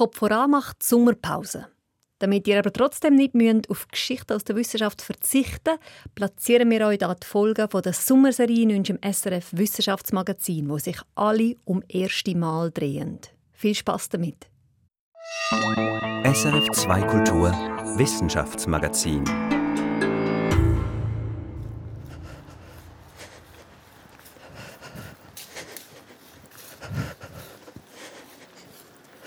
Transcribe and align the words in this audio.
Kopf 0.00 0.16
voran 0.16 0.52
macht 0.52 0.82
Sommerpause. 0.82 1.66
Damit 2.20 2.48
ihr 2.48 2.58
aber 2.58 2.72
trotzdem 2.72 3.16
nicht 3.16 3.34
müsst 3.34 3.68
auf 3.68 3.86
Geschichten 3.86 4.32
aus 4.32 4.44
der 4.44 4.56
Wissenschaft 4.56 5.02
verzichten 5.02 5.76
platzieren 6.14 6.70
wir 6.70 6.86
euch 6.86 7.00
hier 7.00 7.14
die 7.14 7.26
Folgen 7.26 7.68
von 7.68 7.82
der 7.82 7.92
Sommerserie 7.92 8.62
in 8.62 8.78
unserem 8.78 8.98
SRF 9.02 9.48
Wissenschaftsmagazin, 9.52 10.70
wo 10.70 10.78
sich 10.78 10.96
alle 11.16 11.54
um 11.66 11.82
erste 11.86 12.34
Mal 12.34 12.70
drehen. 12.70 13.18
Viel 13.52 13.74
Spaß 13.74 14.08
damit! 14.08 14.48
SRF 16.24 16.70
2 16.70 17.02
Kultur 17.02 17.50
Wissenschaftsmagazin 17.98 19.49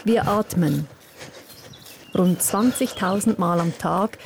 Wir 0.06 0.28
atmen 0.28 0.86
rund 2.14 2.42
20.000 2.42 3.40
Mal 3.40 3.62
am 3.62 3.78
Tag 3.78 4.18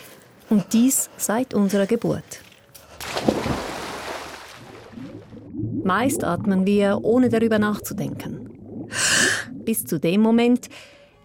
und 0.49 0.73
dies 0.73 1.11
seit 1.17 1.53
unserer 1.53 1.85
Geburt. 1.85 2.41
Meist 5.83 6.23
atmen 6.23 6.65
wir, 6.65 7.01
ohne 7.03 7.29
darüber 7.29 7.59
nachzudenken. 7.59 8.87
Bis 9.53 9.85
zu 9.85 9.99
dem 9.99 10.21
Moment, 10.21 10.67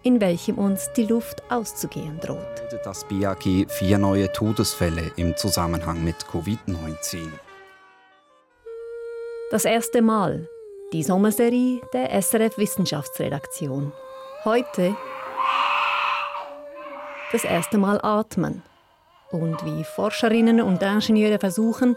in 0.03 0.21
welchem 0.21 0.59
uns 0.59 0.91
die 0.95 1.05
Luft 1.05 1.41
auszugehen 1.49 2.19
droht. 2.19 2.63
Das 2.83 3.05
BAG 3.07 3.65
vier 3.67 3.97
neue 3.97 4.31
Todesfälle 4.31 5.11
im 5.15 5.35
Zusammenhang 5.35 6.03
mit 6.03 6.17
Covid-19. 6.31 7.27
Das 9.49 9.65
erste 9.65 10.03
Mal. 10.03 10.47
Die 10.93 11.01
Sommerserie 11.01 11.81
der 11.93 12.21
SRF 12.21 12.57
Wissenschaftsredaktion. 12.59 13.91
Heute 14.45 14.97
das 17.31 17.45
erste 17.45 17.77
Mal 17.77 18.01
atmen 18.03 18.61
und 19.31 19.63
wie 19.63 19.85
Forscherinnen 19.85 20.59
und 20.59 20.81
Ingenieure 20.81 21.39
versuchen, 21.39 21.95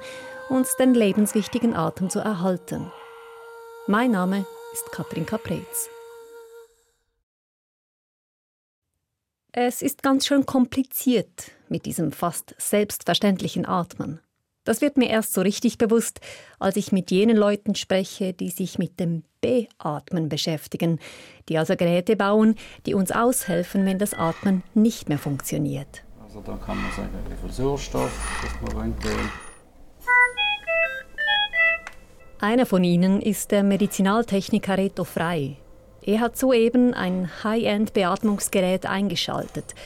uns 0.49 0.77
den 0.77 0.95
lebenswichtigen 0.95 1.75
Atem 1.75 2.09
zu 2.09 2.21
erhalten. 2.21 2.93
Mein 3.89 4.13
Name 4.13 4.47
ist 4.73 4.93
Katrin 4.93 5.27
Caprez. 5.27 5.91
Es 9.51 9.83
ist 9.83 10.05
ganz 10.05 10.25
schön 10.25 10.47
kompliziert 10.47 11.51
mit 11.69 11.85
diesem 11.85 12.13
fast 12.13 12.55
selbstverständlichen 12.59 13.67
Atmen. 13.67 14.21
Das 14.67 14.81
wird 14.81 14.97
mir 14.97 15.09
erst 15.09 15.33
so 15.33 15.43
richtig 15.43 15.79
bewusst, 15.79 16.21
als 16.59 16.77
ich 16.77 16.91
mit 16.91 17.13
jenen 17.13 17.37
Leuten 17.37 17.77
spreche, 17.77 18.33
die 18.33 18.51
sich 18.51 18.79
mit 18.79 18.99
dem 18.99 19.23
Beatmen 19.41 20.29
beschäftigen, 20.29 20.99
die 21.49 21.57
also 21.57 21.77
Geräte 21.77 22.17
bauen, 22.17 22.57
die 22.85 22.95
uns 22.95 23.13
aushelfen, 23.13 23.87
wenn 23.87 23.99
das 23.99 24.13
Atmen 24.13 24.65
nicht 24.75 25.09
mehr 25.09 25.19
funktioniert. 25.19 26.03
Also 26.21 26.41
da 26.41 26.57
kann 26.57 26.83
man 26.83 26.91
sagen, 26.91 27.11
wie 27.29 27.37
viel 27.41 27.53
Sauerstoff 27.53 28.11
das 28.43 28.75
man. 28.75 28.93
Einer 32.41 32.67
von 32.67 32.83
ihnen 32.83 33.23
ist 33.23 33.53
der 33.53 33.63
Medizinaltechniker 33.63 34.77
Reto 34.77 35.05
Frei. 35.05 35.59
Er 36.03 36.19
hat 36.21 36.37
soeben 36.37 36.93
ein 36.93 37.31
High-End-Beatmungsgerät 37.45 38.85
eingeschaltet. 38.85 39.77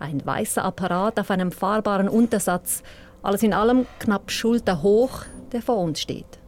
Ein 0.00 0.26
weißer 0.26 0.64
Apparat 0.64 1.20
auf 1.20 1.30
einem 1.30 1.52
fahrbaren 1.52 2.08
Untersatz, 2.08 2.82
alles 3.24 3.42
in 3.42 3.54
allem 3.54 3.86
knapp 3.98 4.30
schulterhoch, 4.30 5.24
der 5.52 5.62
vor 5.62 5.78
uns 5.78 6.00
steht. 6.00 6.38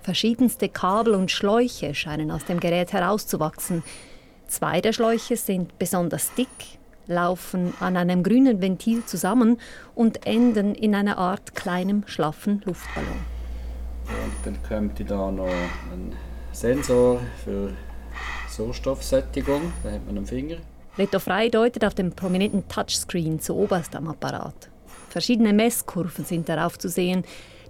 Verschiedenste 0.00 0.68
Kabel 0.68 1.14
und 1.14 1.30
Schläuche 1.30 1.94
scheinen 1.94 2.30
aus 2.30 2.44
dem 2.44 2.58
Gerät 2.58 2.92
herauszuwachsen. 2.92 3.84
Zwei 4.48 4.80
der 4.80 4.92
Schläuche 4.92 5.36
sind 5.36 5.78
besonders 5.78 6.34
dick, 6.34 6.48
laufen 7.06 7.74
an 7.80 7.96
einem 7.96 8.22
grünen 8.22 8.60
Ventil 8.60 9.04
zusammen 9.04 9.60
und 9.94 10.26
enden 10.26 10.74
in 10.74 10.94
einer 10.94 11.18
Art 11.18 11.54
kleinem, 11.54 12.04
schlaffen 12.06 12.62
Luftballon. 12.64 13.08
Und 14.08 14.46
dann 14.46 14.58
kommt 14.66 15.08
da 15.08 15.30
noch 15.30 15.46
ein 15.46 16.12
Sensor 16.52 17.20
für 17.44 17.72
Sauerstoffsättigung, 18.48 19.72
den 19.84 19.92
hat 19.92 20.06
man 20.06 20.18
am 20.18 20.26
Finger. 20.26 20.56
Reto 20.98 21.18
Frei 21.18 21.48
deutet 21.48 21.84
auf 21.84 21.94
dem 21.94 22.12
prominenten 22.12 22.68
Touchscreen 22.68 23.40
zu 23.40 23.56
oberst 23.56 23.94
am 23.96 24.08
Apparat. 24.08 24.71
Verschiedene 25.12 25.52
Messkurven 25.52 26.24
sind 26.24 26.48
darauf 26.48 26.78
zu 26.78 26.88
sehen, 26.88 27.24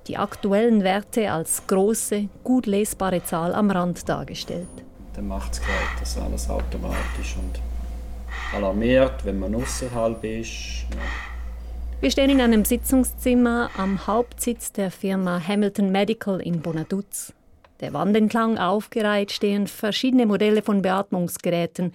die 0.07 0.17
aktuellen 0.17 0.85
Werte 0.85 1.33
als 1.33 1.67
große, 1.67 2.29
gut 2.45 2.67
lesbare 2.67 3.25
Zahl 3.25 3.53
am 3.53 3.69
Rand 3.69 4.09
dargestellt. 4.09 4.69
Dann 5.17 5.27
macht 5.27 5.51
das 5.51 5.61
Gerät 5.61 5.99
das 5.99 6.19
alles 6.19 6.49
automatisch 6.49 7.35
und 7.37 7.61
alarmiert, 8.57 9.25
wenn 9.25 9.41
man 9.41 9.57
außerhalb 9.57 10.23
ist. 10.23 10.87
Ja. 10.93 11.01
Wir 12.01 12.13
stehen 12.13 12.31
in 12.31 12.41
einem 12.41 12.65
Sitzungszimmer 12.65 13.71
am 13.77 14.07
Hauptsitz 14.07 14.71
der 14.71 14.93
Firma 14.93 15.43
Hamilton 15.45 15.91
Medical 15.91 16.41
in 16.41 16.61
Bonaduz. 16.61 17.33
Der 17.81 17.93
Wand 17.93 18.17
entlang 18.17 18.57
aufgereiht 18.57 19.33
stehen 19.33 19.67
verschiedene 19.67 20.27
Modelle 20.27 20.63
von 20.63 20.81
Beatmungsgeräten, 20.81 21.93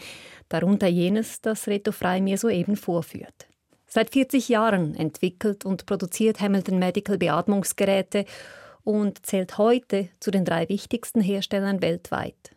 darunter 0.49 0.87
jenes, 0.87 1.39
das 1.39 1.67
Reto 1.67 1.93
Frei 1.93 2.19
mir 2.19 2.37
soeben 2.37 2.75
vorführt. 2.75 3.46
Seit 3.87 4.11
40 4.11 4.49
Jahren 4.49 4.95
entwickelt 4.95 5.65
und 5.65 5.85
produziert 5.85 6.41
Hamilton 6.41 6.77
Medical 6.77 7.17
Beatmungsgeräte 7.17 8.25
und 8.83 9.25
zählt 9.25 9.57
heute 9.57 10.09
zu 10.19 10.29
den 10.29 10.45
drei 10.45 10.67
wichtigsten 10.69 11.21
Herstellern 11.21 11.81
weltweit. 11.81 12.51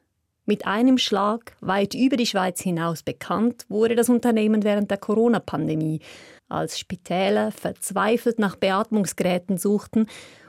Mit 0.44 0.66
einem 0.66 0.98
Schlag 0.98 1.54
weit 1.60 1.94
über 1.94 2.16
die 2.16 2.26
Schweiz 2.26 2.60
hinaus 2.60 3.04
bekannt 3.04 3.66
wurde 3.68 3.94
das 3.94 4.08
Unternehmen 4.08 4.64
während 4.64 4.90
der 4.90 4.98
Corona-Pandemie, 4.98 6.00
als 6.48 6.80
Spitäler 6.80 7.52
verzweifelt 7.52 8.40
nach 8.40 8.56
Beatmungsgeräten 8.56 9.58
suchten, 9.58 10.06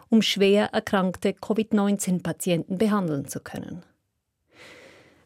um 0.10 0.24
schwer 0.24 0.74
erkrankte 0.74 1.34
Covid-19-Patienten 1.34 2.80
behandeln 2.80 3.28
zu 3.28 3.40
können. 3.40 3.84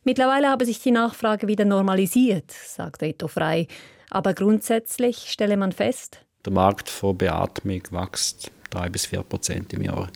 Mittlerweile 0.04 0.50
habe 0.50 0.66
sich 0.66 0.82
die 0.82 0.92
Nachfrage 0.92 1.48
wieder 1.48 1.66
normalisiert, 1.66 2.52
sagt 2.52 3.02
Reto 3.02 3.30
Frei, 3.30 3.68
aber 4.10 4.34
grundsätzlich 4.34 5.30
stelle 5.30 5.58
man 5.58 5.72
fest, 5.72 6.26
der 6.46 6.54
Markt 6.54 6.90
für 6.90 7.14
Beatmung 7.14 7.82
wächst 7.90 8.52
3 8.70 8.90
bis 8.90 9.08
4 9.08 9.24
Prozent 9.24 9.74
im 9.74 9.82
Jahr. 9.82 10.10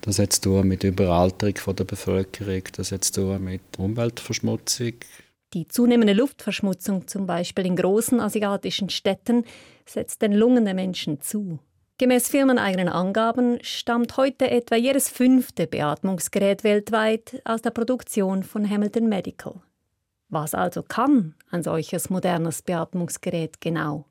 Das 0.00 0.18
hat 0.18 0.32
zu 0.32 0.40
tun 0.40 0.68
mit 0.68 0.84
Überalterung 0.84 1.76
der 1.76 1.84
Bevölkerung, 1.84 2.62
das 2.72 2.92
hat 2.92 3.04
zu 3.04 3.20
tun 3.20 3.44
mit 3.44 3.60
Umweltverschmutzung. 3.78 4.94
Die 5.52 5.68
zunehmende 5.68 6.14
Luftverschmutzung, 6.14 7.06
zum 7.06 7.26
Beispiel 7.26 7.66
in 7.66 7.76
großen 7.76 8.20
asiatischen 8.20 8.88
Städten, 8.88 9.44
setzt 9.84 10.22
den 10.22 10.32
Lungen 10.32 10.64
der 10.64 10.74
Menschen 10.74 11.20
zu. 11.20 11.58
Gemäß 11.98 12.28
firmeneigenen 12.28 12.88
Angaben 12.88 13.58
stammt 13.62 14.16
heute 14.16 14.50
etwa 14.50 14.76
jedes 14.76 15.10
fünfte 15.10 15.66
Beatmungsgerät 15.66 16.64
weltweit 16.64 17.42
aus 17.44 17.60
der 17.60 17.70
Produktion 17.70 18.42
von 18.42 18.68
Hamilton 18.68 19.08
Medical. 19.08 19.60
Was 20.32 20.54
also 20.54 20.82
kann 20.82 21.34
ein 21.50 21.62
solches 21.62 22.08
modernes 22.08 22.62
Beatmungsgerät 22.62 23.60
genau? 23.60 24.06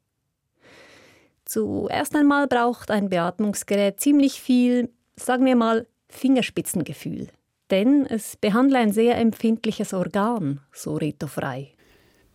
Zuerst 1.46 2.16
einmal 2.16 2.48
braucht 2.48 2.92
ein 2.92 3.10
Beatmungsgerät 3.10 4.00
ziemlich 4.00 4.40
viel, 4.40 4.92
sagen 5.16 5.46
wir 5.46 5.56
mal, 5.56 5.88
Fingerspitzengefühl. 6.10 7.30
Denn 7.72 8.06
es 8.06 8.38
behandelt 8.38 8.76
ein 8.80 8.94
sehr 8.94 9.18
empfindliches 9.18 9.96
Organ, 9.96 10.60
so 10.72 10.94
Rito 10.94 11.26
Frei. 11.26 11.74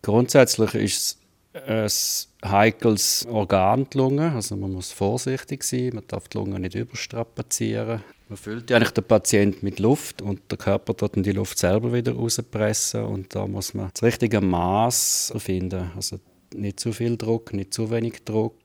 Grundsätzlich 0.01 0.75
ist 0.75 1.19
es 1.53 2.33
ein 2.41 2.51
heikles 2.51 3.25
Organ, 3.31 3.87
die 3.89 3.97
Lunge. 3.97 4.33
Also 4.33 4.57
man 4.57 4.73
muss 4.73 4.91
vorsichtig 4.91 5.63
sein, 5.63 5.91
man 5.93 6.03
darf 6.07 6.27
die 6.27 6.37
Lunge 6.37 6.59
nicht 6.59 6.75
überstrapazieren. 6.75 8.03
Man 8.29 8.37
füllt 8.37 8.71
eigentlich 8.71 8.91
den 8.91 9.05
Patient 9.05 9.63
mit 9.63 9.79
Luft 9.79 10.21
und 10.21 10.41
der 10.51 10.57
Körper 10.57 10.93
dort 10.93 11.15
die 11.15 11.31
Luft 11.31 11.57
selber 11.57 11.93
wieder 11.93 12.13
rauspressen 12.13 13.03
und 13.03 13.33
da 13.33 13.47
muss 13.47 13.73
man 13.73 13.89
das 13.93 14.03
richtige 14.03 14.41
Maß 14.41 15.33
finden. 15.37 15.91
Also 15.95 16.19
nicht 16.53 16.79
zu 16.79 16.91
viel 16.91 17.15
Druck, 17.15 17.53
nicht 17.53 17.73
zu 17.73 17.89
wenig 17.89 18.25
Druck. 18.25 18.55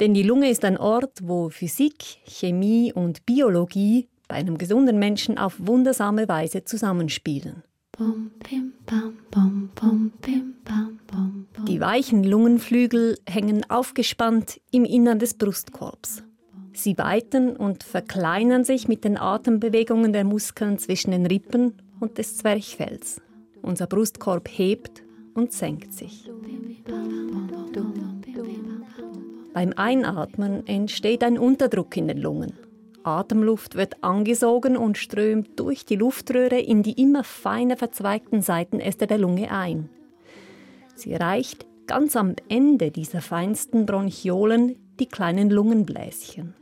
Denn 0.00 0.14
die 0.14 0.22
Lunge 0.22 0.48
ist 0.48 0.64
ein 0.64 0.76
Ort, 0.76 1.18
wo 1.22 1.48
Physik, 1.48 2.18
Chemie 2.24 2.92
und 2.92 3.26
Biologie 3.26 4.08
bei 4.28 4.36
einem 4.36 4.58
gesunden 4.58 4.98
Menschen 4.98 5.38
auf 5.38 5.54
wundersame 5.58 6.28
Weise 6.28 6.64
zusammenspielen. 6.64 7.64
Die 11.66 11.80
weichen 11.80 12.22
Lungenflügel 12.22 13.18
hängen 13.28 13.68
aufgespannt 13.68 14.60
im 14.70 14.84
Innern 14.84 15.18
des 15.18 15.34
Brustkorbs. 15.34 16.22
Sie 16.72 16.96
weiten 16.98 17.56
und 17.56 17.82
verkleinern 17.82 18.64
sich 18.64 18.88
mit 18.88 19.04
den 19.04 19.16
Atembewegungen 19.16 20.12
der 20.12 20.24
Muskeln 20.24 20.78
zwischen 20.78 21.10
den 21.10 21.26
Rippen 21.26 21.74
und 22.00 22.18
des 22.18 22.36
Zwerchfells. 22.36 23.20
Unser 23.62 23.86
Brustkorb 23.86 24.48
hebt 24.48 25.02
und 25.34 25.52
senkt 25.52 25.92
sich. 25.92 26.30
Beim 29.52 29.72
Einatmen 29.74 30.66
entsteht 30.66 31.24
ein 31.24 31.38
Unterdruck 31.38 31.96
in 31.96 32.08
den 32.08 32.18
Lungen. 32.18 32.52
Atemluft 33.02 33.74
wird 33.74 34.02
angesogen 34.04 34.76
und 34.76 34.98
strömt 34.98 35.58
durch 35.58 35.84
die 35.84 35.96
Luftröhre 35.96 36.60
in 36.60 36.82
die 36.82 37.00
immer 37.00 37.24
feiner 37.24 37.76
verzweigten 37.76 38.42
Seitenäste 38.42 39.06
der 39.06 39.18
Lunge 39.18 39.50
ein. 39.50 39.88
Sie 40.94 41.12
erreicht 41.12 41.66
ganz 41.86 42.16
am 42.16 42.34
Ende 42.48 42.90
dieser 42.90 43.22
feinsten 43.22 43.86
Bronchiolen 43.86 44.76
die 45.00 45.06
kleinen 45.06 45.50
Lungenbläschen. 45.50 46.54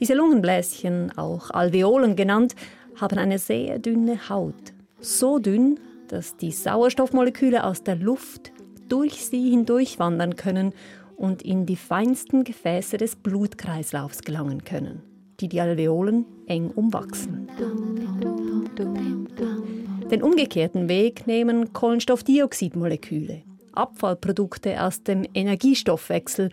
Diese 0.00 0.14
Lungenbläschen, 0.14 1.16
auch 1.16 1.50
Alveolen 1.50 2.16
genannt, 2.16 2.54
haben 2.96 3.18
eine 3.18 3.38
sehr 3.38 3.78
dünne 3.78 4.28
Haut. 4.28 4.72
So 5.00 5.38
dünn, 5.38 5.78
dass 6.08 6.36
die 6.36 6.52
Sauerstoffmoleküle 6.52 7.64
aus 7.64 7.82
der 7.82 7.96
Luft 7.96 8.52
durch 8.88 9.24
sie 9.26 9.50
hindurchwandern 9.50 10.36
können 10.36 10.72
und 11.16 11.42
in 11.42 11.66
die 11.66 11.76
feinsten 11.76 12.44
Gefäße 12.44 12.96
des 12.96 13.16
Blutkreislaufs 13.16 14.22
gelangen 14.22 14.64
können, 14.64 15.02
die 15.38 15.48
die 15.48 15.60
Alveolen 15.60 16.24
eng 16.46 16.70
umwachsen. 16.70 17.48
Den 20.10 20.22
umgekehrten 20.22 20.88
Weg 20.88 21.26
nehmen 21.26 21.72
Kohlenstoffdioxidmoleküle, 21.72 23.42
Abfallprodukte 23.72 24.82
aus 24.82 25.02
dem 25.02 25.24
Energiestoffwechsel, 25.34 26.50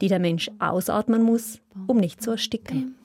die 0.00 0.08
der 0.08 0.18
Mensch 0.18 0.50
ausatmen 0.58 1.22
muss, 1.22 1.60
um 1.86 1.96
nicht 1.96 2.22
zu 2.22 2.32
ersticken. 2.32 2.96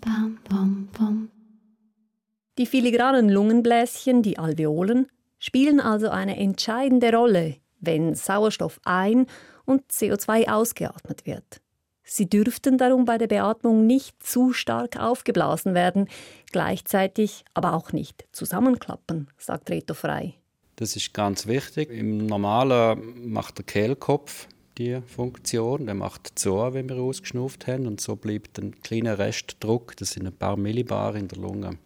Die 2.57 2.65
filigranen 2.65 3.29
Lungenbläschen, 3.29 4.21
die 4.21 4.39
Alveolen, 4.39 5.07
spielen 5.39 5.79
also 5.79 6.09
eine 6.09 6.37
entscheidende 6.37 7.13
Rolle, 7.13 7.57
wenn 7.79 8.15
Sauerstoff 8.15 8.79
ein- 8.85 9.27
und 9.65 9.91
CO2 9.91 10.47
ausgeatmet 10.47 11.25
wird. 11.25 11.61
Sie 12.07 12.29
dürften 12.29 12.77
darum 12.77 13.05
bei 13.05 13.17
der 13.17 13.27
Beatmung 13.27 13.87
nicht 13.87 14.21
zu 14.23 14.53
stark 14.53 14.97
aufgeblasen 14.97 15.73
werden, 15.73 16.07
gleichzeitig 16.51 17.43
aber 17.55 17.73
auch 17.73 17.91
nicht 17.91 18.25
zusammenklappen, 18.31 19.27
sagt 19.37 19.71
Reto 19.71 19.95
Frei. 19.95 20.35
Das 20.75 20.95
ist 20.95 21.13
ganz 21.13 21.47
wichtig. 21.47 21.89
Im 21.89 22.25
Normalen 22.27 23.31
macht 23.31 23.57
der 23.57 23.65
Kehlkopf 23.65 24.47
die 24.77 25.01
Funktion. 25.05 25.85
Der 25.85 25.95
macht 25.95 26.37
zu, 26.37 26.55
wenn 26.73 26.89
wir 26.89 26.97
ausgeschnauft 26.97 27.67
haben. 27.67 27.87
Und 27.87 28.01
so 28.01 28.15
bleibt 28.15 28.59
ein 28.59 28.79
kleiner 28.81 29.17
Restdruck, 29.17 29.95
das 29.97 30.11
sind 30.11 30.27
ein 30.27 30.33
paar 30.33 30.57
Millibar 30.57 31.15
in 31.15 31.27
der 31.27 31.39
Lunge. 31.39 31.77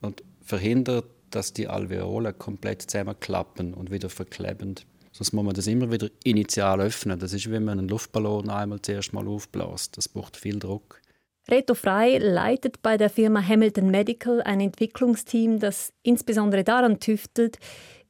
Und 0.00 0.22
verhindert, 0.42 1.06
dass 1.30 1.52
die 1.52 1.68
Alveolen 1.68 2.36
komplett 2.38 2.82
zusammenklappen 2.82 3.74
und 3.74 3.90
wieder 3.90 4.10
verkleben. 4.10 4.74
Sonst 5.12 5.32
muss 5.32 5.44
man 5.44 5.54
das 5.54 5.66
immer 5.66 5.90
wieder 5.90 6.08
initial 6.24 6.80
öffnen. 6.80 7.18
Das 7.18 7.32
ist, 7.32 7.50
wie 7.50 7.60
man 7.60 7.78
einen 7.78 7.88
Luftballon 7.88 8.48
einmal 8.48 8.80
zuerst 8.80 9.12
mal 9.12 9.26
aufbläst. 9.26 9.96
Das 9.96 10.08
braucht 10.08 10.36
viel 10.36 10.58
Druck. 10.58 11.00
Reto 11.48 11.74
Frei 11.74 12.18
leitet 12.18 12.82
bei 12.82 12.96
der 12.96 13.10
Firma 13.10 13.46
Hamilton 13.46 13.90
Medical 13.90 14.40
ein 14.42 14.60
Entwicklungsteam, 14.60 15.58
das 15.58 15.92
insbesondere 16.02 16.64
daran 16.64 17.00
tüftelt, 17.00 17.58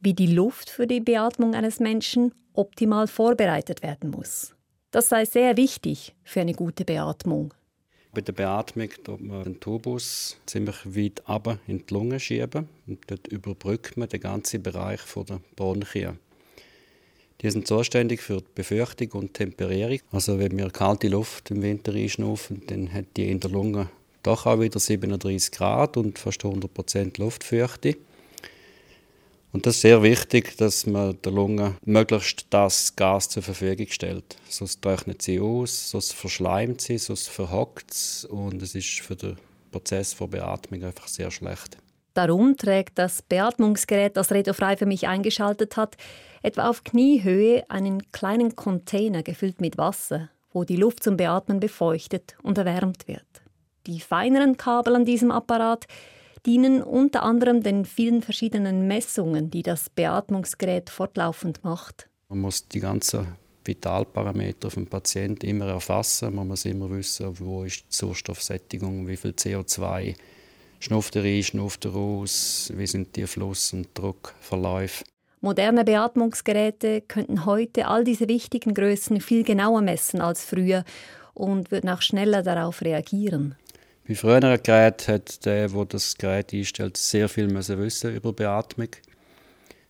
wie 0.01 0.15
die 0.15 0.27
Luft 0.27 0.69
für 0.69 0.87
die 0.87 1.01
Beatmung 1.01 1.55
eines 1.55 1.81
Menschen 1.81 2.33
optimal 2.61 3.07
vorbereitet 3.07 3.83
werden 3.83 4.11
muss. 4.11 4.55
Das 4.91 5.09
sei 5.09 5.25
sehr 5.25 5.57
wichtig 5.57 6.15
für 6.25 6.41
eine 6.41 6.53
gute 6.53 6.85
Beatmung. 6.85 7.55
Bei 8.13 8.21
der 8.21 8.33
Beatmung 8.33 8.89
tut 9.05 9.21
man 9.21 9.45
den 9.45 9.61
Tubus 9.61 10.37
ziemlich 10.45 10.85
weit 10.85 11.23
ab 11.27 11.59
in 11.69 11.87
die 11.87 11.95
Lunge 11.95 12.19
schieben 12.19 12.69
und 12.87 12.99
dort 13.07 13.29
überbrückt 13.29 13.97
man 13.97 14.09
den 14.09 14.21
ganzen 14.21 14.63
Bereich 14.63 15.01
der 15.15 15.41
Bronchien. 15.55 16.19
Die 17.41 17.51
sind 17.51 17.67
zuständig 17.67 18.21
für 18.21 18.39
die 18.39 18.53
Befeuchtung 18.55 19.13
und 19.13 19.35
Temperierung. 19.35 20.01
Also 20.11 20.39
wenn 20.39 20.59
wir 20.59 20.71
kalte 20.71 21.09
Luft 21.09 21.51
im 21.51 21.63
Winter 21.63 21.95
einschnaufen, 21.95 22.63
dann 22.67 22.93
hat 22.93 23.07
die 23.17 23.31
in 23.31 23.41
der 23.41 23.51
Lunge 23.51 23.89
doch 24.23 24.45
auch 24.45 24.61
wieder 24.61 24.79
37 24.79 25.53
Grad 25.53 25.97
und 25.97 26.19
fast 26.19 26.45
100 26.45 26.75
Prozent 26.75 27.19
Luftfeuchte. 27.19 27.97
Und 29.53 29.67
das 29.67 29.77
ist 29.77 29.83
sehr 29.83 30.03
wichtig, 30.03 30.57
dass 30.59 30.87
man 30.87 31.19
der 31.23 31.33
Lunge 31.33 31.75
möglichst 31.85 32.47
das 32.51 32.95
Gas 32.95 33.29
zur 33.29 33.43
Verfügung 33.43 33.89
stellt. 33.89 34.37
Sonst 34.49 34.81
trocknet 34.81 35.23
sie 35.23 35.41
aus, 35.41 35.91
sonst 35.91 36.13
verschleimt 36.13 36.81
sie, 36.81 36.99
sonst 36.99 37.29
verhockt 37.29 37.91
es 37.91 38.25
und 38.25 38.63
es 38.63 38.75
ist 38.75 39.01
für 39.01 39.17
den 39.17 39.37
Prozess 39.73 40.17
der 40.17 40.27
Beatmung 40.29 40.85
einfach 40.85 41.09
sehr 41.09 41.31
schlecht. 41.31 41.79
Darum 42.15 42.57
trägt 42.57 42.99
das 42.99 43.23
Beatmungsgerät, 43.23 44.17
das 44.17 44.33
Reto 44.33 44.53
Frei 44.53 44.77
für 44.77 44.87
mich 44.87 45.07
eingeschaltet 45.07 45.77
hat, 45.77 45.97
etwa 46.43 46.69
auf 46.69 46.85
Kniehöhe 46.85 47.65
einen 47.69 48.11
kleinen 48.13 48.57
Container 48.57 49.23
gefüllt 49.23 49.61
mit 49.61 49.79
Wasser, 49.79 50.29
wo 50.53 50.65
die 50.65 50.77
Luft 50.77 51.03
zum 51.03 51.17
Beatmen 51.17 51.61
befeuchtet 51.61 52.37
und 52.43 52.59
erwärmt 52.59 53.07
wird. 53.07 53.25
Die 53.87 54.01
feineren 54.01 54.57
Kabel 54.57 54.97
an 54.97 55.05
diesem 55.05 55.31
Apparat 55.31 55.87
dienen 56.47 56.83
unter 56.83 57.23
anderem 57.23 57.63
den 57.63 57.85
vielen 57.85 58.23
verschiedenen 58.23 58.87
Messungen, 58.87 59.51
die 59.51 59.63
das 59.63 59.91
Beatmungsgerät 59.91 60.91
fortlaufend 60.91 61.65
macht. 61.65 62.09
Man 62.29 62.41
muss 62.41 62.69
die 62.69 62.81
ganzen 62.81 63.27
Vitalparameter 63.65 64.71
vom 64.71 64.87
Patienten 64.87 65.47
immer 65.47 65.67
erfassen. 65.67 66.35
Man 66.35 66.49
muss 66.49 66.65
immer 66.65 66.91
wissen, 66.91 67.39
wo 67.39 67.65
ist 67.65 67.81
die 67.81 67.97
Sauerstoffsättigung, 67.97 69.07
wie 69.07 69.17
viel 69.17 69.33
CO2 69.33 70.15
schnauft 70.81 71.17
er 71.17 71.25
ein, 71.25 71.43
schnauft 71.43 71.85
er 71.85 71.95
aus, 71.95 72.73
wie 72.75 72.87
sind 72.87 73.15
die 73.17 73.27
Fluss- 73.27 73.73
und 73.73 73.89
Druckverläufe. 73.95 75.05
Moderne 75.43 75.85
Beatmungsgeräte 75.85 77.01
könnten 77.03 77.47
heute 77.47 77.87
all 77.87 78.05
diese 78.05 78.29
wichtigen 78.29 78.75
Größen 78.75 79.21
viel 79.21 79.43
genauer 79.43 79.81
messen 79.81 80.21
als 80.21 80.45
früher 80.45 80.85
und 81.33 81.71
würden 81.71 81.89
auch 81.89 82.03
schneller 82.03 82.43
darauf 82.43 82.83
reagieren. 82.83 83.55
Bei 84.11 84.17
früheren 84.17 84.61
Geräten 84.61 85.15
hat 85.15 85.47
der, 85.47 85.69
der 85.69 85.85
das 85.85 86.17
Gerät 86.19 86.53
einstellt, 86.53 86.97
sehr 86.97 87.29
viel 87.29 87.47
müssen 87.47 87.79
wissen 87.79 88.13
über 88.13 88.33
Beatmung. 88.33 88.89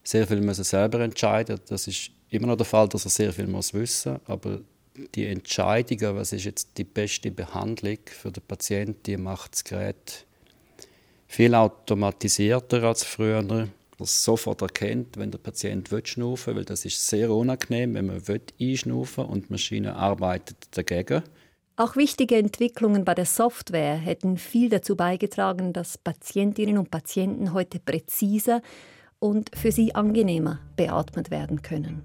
Sehr 0.05 0.27
viel 0.27 0.43
müssen 0.43 0.63
selber 0.63 1.01
entscheiden. 1.01 1.59
Das 1.71 1.87
ist 1.87 2.11
immer 2.29 2.49
noch 2.49 2.59
der 2.59 2.67
Fall, 2.67 2.87
dass 2.87 3.07
er 3.07 3.11
sehr 3.11 3.33
viel 3.33 3.47
muss 3.47 3.73
wissen 3.73 4.13
muss. 4.13 4.21
Aber 4.27 4.61
die 5.15 5.25
Entscheidung, 5.25 6.17
was 6.17 6.35
ist 6.35 6.45
jetzt 6.45 6.77
die 6.77 6.85
beste 6.85 7.31
Behandlung 7.31 7.97
für 8.05 8.31
den 8.31 8.43
Patienten, 8.47 9.03
die 9.07 9.17
macht 9.17 9.55
das 9.55 9.65
Gerät 9.65 10.27
viel 11.27 11.55
automatisierter 11.55 12.83
als 12.83 13.05
früher. 13.05 13.69
Das 13.97 14.23
sofort 14.23 14.61
erkennt, 14.61 15.17
wenn 15.17 15.31
der 15.31 15.39
Patient 15.39 15.91
will 15.91 16.05
schnaufen 16.05 16.57
weil 16.57 16.67
das 16.67 16.85
ist 16.85 17.09
sehr 17.09 17.31
unangenehm, 17.31 17.95
wenn 17.95 18.05
man 18.05 18.29
will 18.29 18.43
einschnaufen 18.61 19.25
und 19.25 19.49
die 19.49 19.53
Maschine 19.53 19.97
arbeitet 19.97 20.59
dagegen. 20.73 21.23
Auch 21.81 21.97
wichtige 21.97 22.37
Entwicklungen 22.37 23.07
bei 23.07 23.15
der 23.15 23.25
Software 23.25 23.95
hätten 23.95 24.37
viel 24.37 24.69
dazu 24.69 24.97
beigetragen, 24.97 25.73
dass 25.73 25.97
Patientinnen 25.97 26.77
und 26.77 26.91
Patienten 26.91 27.55
heute 27.55 27.79
präziser 27.79 28.61
und 29.19 29.51
für 29.57 29.73
sie 29.73 29.95
angenehmer 29.95 30.59
beatmet 30.77 31.31
werden 31.31 31.63
können. 31.63 32.05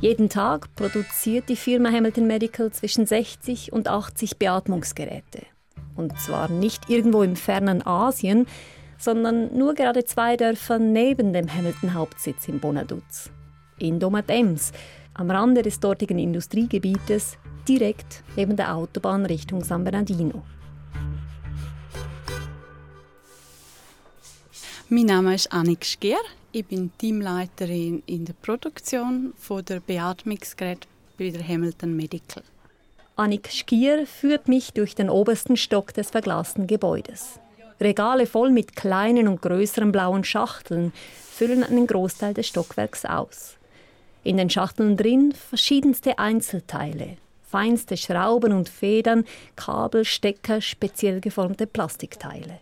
Jeden 0.00 0.28
Tag 0.28 0.72
produziert 0.76 1.48
die 1.48 1.56
Firma 1.56 1.90
Hamilton 1.90 2.28
Medical 2.28 2.70
zwischen 2.70 3.04
60 3.04 3.72
und 3.72 3.88
80 3.88 4.38
Beatmungsgeräte. 4.38 5.42
Und 5.96 6.16
zwar 6.20 6.48
nicht 6.48 6.88
irgendwo 6.88 7.24
im 7.24 7.34
fernen 7.34 7.84
Asien, 7.84 8.46
sondern 8.98 9.56
nur 9.56 9.74
gerade 9.74 10.04
zwei 10.04 10.36
Dörfer 10.36 10.78
neben 10.78 11.32
dem 11.32 11.52
Hamilton-Hauptsitz 11.52 12.48
in 12.48 12.60
Bonaduz. 12.60 13.30
In 13.78 14.00
Domatems, 14.00 14.72
am 15.14 15.30
Rande 15.30 15.62
des 15.62 15.80
dortigen 15.80 16.18
Industriegebietes, 16.18 17.38
direkt 17.68 18.22
neben 18.36 18.56
der 18.56 18.74
Autobahn 18.74 19.24
Richtung 19.26 19.62
San 19.62 19.84
Bernardino. 19.84 20.42
Mein 24.88 25.04
Name 25.06 25.34
ist 25.34 25.52
Annik 25.52 25.84
Schier. 25.84 26.16
Ich 26.50 26.64
bin 26.64 26.90
Teamleiterin 26.96 28.02
in 28.06 28.24
der 28.24 28.32
Produktion 28.32 29.34
von 29.36 29.64
der 29.64 29.80
Beatmungsgerät 29.80 30.88
bei 31.18 31.28
der 31.28 31.46
Hamilton 31.46 31.94
Medical. 31.94 32.42
Annik 33.14 33.48
Schier 33.48 34.06
führt 34.06 34.48
mich 34.48 34.72
durch 34.72 34.94
den 34.94 35.10
obersten 35.10 35.56
Stock 35.56 35.92
des 35.92 36.10
verglasten 36.10 36.66
Gebäudes. 36.66 37.38
Regale 37.80 38.26
voll 38.26 38.50
mit 38.50 38.74
kleinen 38.74 39.28
und 39.28 39.40
größeren 39.40 39.92
blauen 39.92 40.24
Schachteln 40.24 40.92
füllen 41.30 41.62
einen 41.62 41.86
Großteil 41.86 42.34
des 42.34 42.48
Stockwerks 42.48 43.04
aus. 43.04 43.56
In 44.24 44.36
den 44.36 44.50
Schachteln 44.50 44.96
drin 44.96 45.32
verschiedenste 45.32 46.18
Einzelteile, 46.18 47.16
feinste 47.48 47.96
Schrauben 47.96 48.52
und 48.52 48.68
Federn, 48.68 49.24
Kabel, 49.54 50.04
Stecker, 50.04 50.60
speziell 50.60 51.20
geformte 51.20 51.66
Plastikteile. 51.66 52.58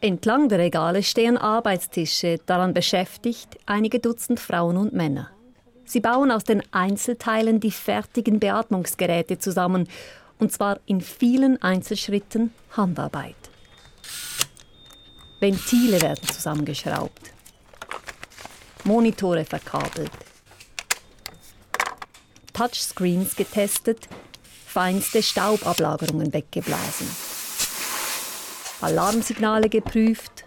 Entlang 0.00 0.48
der 0.48 0.58
Regale 0.58 1.02
stehen 1.02 1.36
Arbeitstische, 1.36 2.38
daran 2.46 2.72
beschäftigt 2.72 3.58
einige 3.66 4.00
Dutzend 4.00 4.40
Frauen 4.40 4.78
und 4.78 4.94
Männer. 4.94 5.28
Sie 5.84 6.00
bauen 6.00 6.30
aus 6.30 6.44
den 6.44 6.62
Einzelteilen 6.72 7.60
die 7.60 7.70
fertigen 7.70 8.40
Beatmungsgeräte 8.40 9.38
zusammen, 9.38 9.88
und 10.40 10.50
zwar 10.52 10.80
in 10.86 11.00
vielen 11.00 11.62
Einzelschritten 11.62 12.52
Handarbeit. 12.76 13.36
Ventile 15.38 16.00
werden 16.02 16.26
zusammengeschraubt, 16.28 17.32
Monitore 18.84 19.44
verkabelt, 19.44 20.10
Touchscreens 22.52 23.36
getestet, 23.36 24.08
feinste 24.66 25.22
Staubablagerungen 25.22 26.32
weggeblasen. 26.32 27.06
Alarmsignale 28.82 29.68
geprüft, 29.68 30.44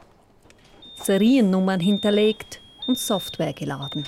Seriennummern 1.03 1.79
hinterlegt 1.79 2.61
und 2.87 2.97
Software 2.97 3.53
geladen. 3.53 4.05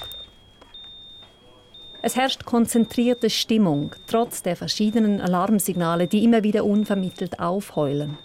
Es 2.06 2.16
herrscht 2.16 2.46
konzentrierte 2.46 3.32
Stimmung, 3.32 3.96
trotz 4.06 4.44
der 4.44 4.56
verschiedenen 4.56 5.20
Alarmsignale, 5.20 6.06
die 6.06 6.24
immer 6.24 6.44
wieder 6.44 6.64
unvermittelt 6.64 7.40
aufheulen. 7.40 8.20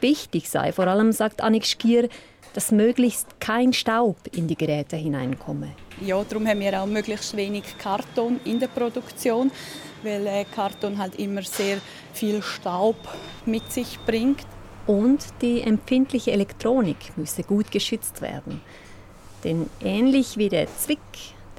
Wichtig 0.00 0.48
sei 0.48 0.70
vor 0.70 0.86
allem, 0.86 1.10
sagt 1.10 1.40
Annik 1.40 1.66
Stier, 1.66 2.08
dass 2.52 2.70
möglichst 2.70 3.40
kein 3.40 3.72
Staub 3.72 4.18
in 4.30 4.46
die 4.46 4.54
Geräte 4.54 4.94
hineinkomme. 4.94 5.72
Ja, 6.00 6.22
darum 6.22 6.46
haben 6.46 6.60
wir 6.60 6.80
auch 6.80 6.86
möglichst 6.86 7.36
wenig 7.36 7.64
Karton 7.76 8.38
in 8.44 8.60
der 8.60 8.68
Produktion, 8.68 9.50
weil 10.04 10.24
äh, 10.28 10.44
Karton 10.44 10.96
halt 10.96 11.16
immer 11.16 11.42
sehr 11.42 11.78
viel 12.12 12.40
Staub 12.40 12.98
mit 13.46 13.72
sich 13.72 13.98
bringt. 14.06 14.46
Und 14.86 15.24
die 15.42 15.62
empfindliche 15.62 16.30
Elektronik 16.30 17.16
müsse 17.16 17.42
gut 17.42 17.72
geschützt 17.72 18.22
werden. 18.22 18.60
Denn 19.42 19.68
ähnlich 19.82 20.36
wie 20.36 20.48
der 20.48 20.68
Zwick, 20.76 21.00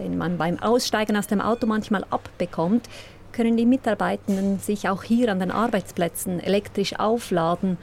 den 0.02 0.18
man 0.18 0.38
beim 0.38 0.60
Aussteigen 0.60 1.16
aus 1.16 1.28
dem 1.28 1.42
Auto 1.42 1.68
manchmal 1.68 2.04
abbekommt, 2.10 2.90
können 3.32 3.56
die 3.56 3.66
Mitarbeitenden 3.66 4.60
sich 4.60 4.90
auch 4.90 5.04
hier 5.04 5.32
an 5.32 5.40
den 5.40 5.52
Arbeitsplätzen 5.52 6.40
elektrisch 6.40 7.00
aufladen 7.00 7.78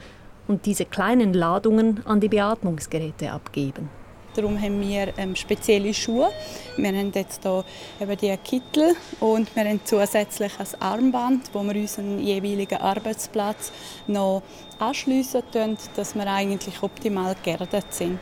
und 0.47 0.65
diese 0.65 0.85
kleinen 0.85 1.33
Ladungen 1.33 2.05
an 2.05 2.19
die 2.19 2.27
Beatmungsgeräte 2.27 3.31
abgeben. 3.31 3.89
Darum 4.35 4.61
haben 4.61 4.79
wir 4.81 5.11
ähm, 5.17 5.35
spezielle 5.35 5.93
Schuhe. 5.93 6.29
Wir 6.77 6.89
haben 6.89 7.11
jetzt 7.13 7.41
hier 7.43 7.63
eben 7.99 8.17
die 8.17 8.37
Kittel 8.37 8.95
und 9.19 9.53
wir 9.55 9.63
haben 9.63 9.79
zusätzlich 9.83 10.51
ein 10.59 10.81
Armband, 10.81 11.49
wo 11.51 11.63
wir 11.63 11.75
unseren 11.75 12.19
jeweiligen 12.19 12.79
Arbeitsplatz 12.79 13.71
noch 14.07 14.43
anschliessen 14.77 15.41
können, 15.51 15.77
dass 15.95 16.15
wir 16.15 16.27
eigentlich 16.27 16.81
optimal 16.83 17.35
geerdet 17.43 17.91
sind. 17.91 18.19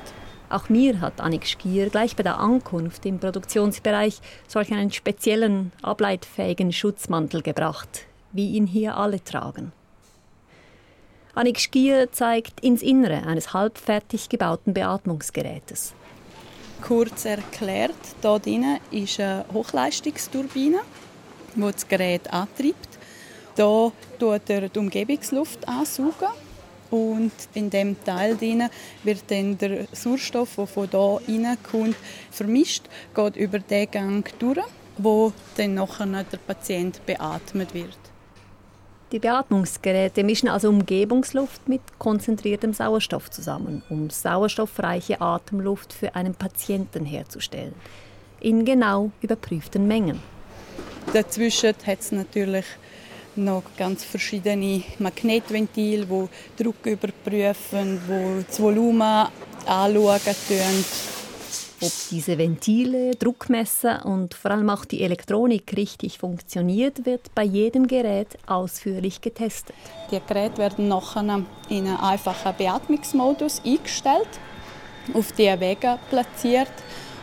Auch 0.50 0.70
mir 0.70 1.01
hat 1.01 1.20
Annik 1.20 1.46
Skier 1.46 1.89
gleich 1.89 2.16
bei 2.16 2.24
der 2.24 2.39
Ankunft 2.39 3.06
im 3.06 3.20
Produktionsbereich 3.20 4.22
solch 4.48 4.72
einen 4.72 4.92
speziellen, 4.92 5.74
ableitfähigen 5.82 6.72
Schutzmantel 6.72 7.42
gebracht, 7.42 8.06
wie 8.32 8.51
ihn 8.51 8.66
hier 8.66 8.96
alle 8.96 9.22
tragen. 9.22 9.74
Annik 11.34 11.60
Stier 11.60 12.12
zeigt 12.12 12.62
ins 12.62 12.82
Innere 12.82 13.27
eines 13.27 13.54
halbfertig 13.54 14.30
gebauten 14.30 14.74
Beatmungsgerätes. 14.74 15.94
Kurz 16.82 17.25
erklärt, 17.25 17.94
hier 18.22 18.39
drin 18.39 18.77
ist 18.92 19.20
eine 19.20 19.46
Hochleistungsturbine, 19.54 20.80
die 21.56 21.62
das 21.62 21.88
Gerät 21.88 22.34
antreibt. 22.34 22.98
Hier 23.56 23.92
tut 24.18 24.50
er 24.50 24.70
die 24.70 24.80
Umgebungsluft 24.80 25.68
ansaugen 25.68 26.47
und 26.91 27.32
in 27.53 27.70
dem 27.70 28.01
Teil 28.03 28.38
drin 28.38 28.70
wird 29.03 29.24
dann 29.29 29.58
der 29.58 29.88
Sauerstoff, 29.91 30.56
der 30.56 30.67
von 30.67 30.89
hier 30.89 31.48
reinkommt, 31.48 31.96
vermischt, 32.32 32.86
geht 33.15 33.36
über 33.36 33.60
den 33.60 33.91
Gang 33.91 34.39
durch, 34.39 34.65
wo 34.98 35.34
dann 35.56 35.75
nachher 35.75 36.06
der 36.06 36.38
Patient 36.38 37.06
beatmet 37.06 37.74
wird. 37.74 37.98
Die 39.13 39.20
Beatmungsgeräte 39.20 40.22
mischen 40.25 40.50
also 40.50 40.67
Umgebungsluft 40.67 41.70
mit 41.70 41.79
konzentriertem 41.98 42.74
Sauerstoff 42.74 43.32
zusammen, 43.32 43.82
um 43.89 44.10
sauerstoffreiche 44.10 45.22
Atemluft 45.22 45.94
für 45.94 46.13
einen 46.13 46.36
Patienten 46.36 47.06
herzustellen. 47.06 47.74
In 48.41 48.65
genau 48.65 49.12
überprüften 49.22 49.88
Mengen. 49.88 50.20
Dazwischen 51.13 51.74
hat 51.86 52.00
es 52.01 52.12
natürlich 52.12 52.65
noch 53.38 53.63
ganz 53.77 54.03
verschiedene 54.03 54.84
Magnetventile, 55.00 56.06
die 56.06 56.63
Druck 56.63 56.86
überprüfen, 56.86 58.01
die 58.08 58.46
das 58.46 58.60
Volumen 58.60 59.27
anschauen 59.65 60.86
ob 61.79 61.91
diese 62.10 62.39
Ventile, 62.39 63.15
Druckmesser 63.15 64.03
und 64.03 64.34
vor 64.34 64.50
allem 64.50 64.70
auch 64.72 64.84
die 64.84 65.03
Elektronik 65.03 65.77
richtig 65.77 66.17
funktioniert, 66.17 67.06
wird 67.06 67.34
bei 67.36 67.44
jedem 67.44 67.86
Gerät 67.86 68.29
ausführlich 68.48 69.22
getestet. 69.22 69.75
Die 70.10 70.20
Geräte 70.27 70.58
werden 70.58 70.88
nachher 70.88 71.22
in 71.70 71.86
einen 71.86 71.98
einfachen 71.98 72.56
Beatmungsmodus 72.58 73.62
eingestellt, 73.63 74.27
auf 75.13 75.32
die 75.34 75.60
Wege 75.60 76.00
platziert 76.10 76.72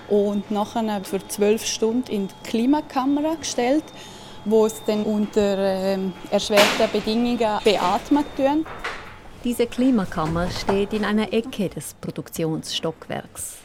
und 0.09 0.49
nachher 0.53 1.03
für 1.03 1.27
zwölf 1.27 1.67
Stunden 1.67 2.11
in 2.13 2.29
die 2.29 2.49
Klimakamera 2.49 3.35
gestellt, 3.35 3.85
wo 4.45 4.67
es 4.67 4.83
dann 4.85 5.03
unter 5.05 5.59
äh, 5.59 5.99
erschwerten 6.31 6.91
Bedingungen 6.93 7.59
beatmet 7.65 8.27
wird. 8.37 8.67
Diese 9.43 9.67
Klimakammer 9.67 10.49
steht 10.51 10.93
in 10.93 11.05
einer 11.05 11.33
Ecke 11.33 11.69
des 11.69 11.95
Produktionsstockwerks. 11.95 13.59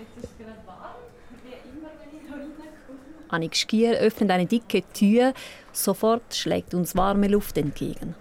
Annik 3.29 3.55
Stier 3.55 3.97
öffnet 3.99 4.31
eine 4.31 4.45
dicke 4.45 4.83
Tür, 4.93 5.33
sofort 5.71 6.33
schlägt 6.33 6.73
uns 6.73 6.95
warme 6.95 7.27
Luft 7.27 7.57
entgegen. 7.57 8.15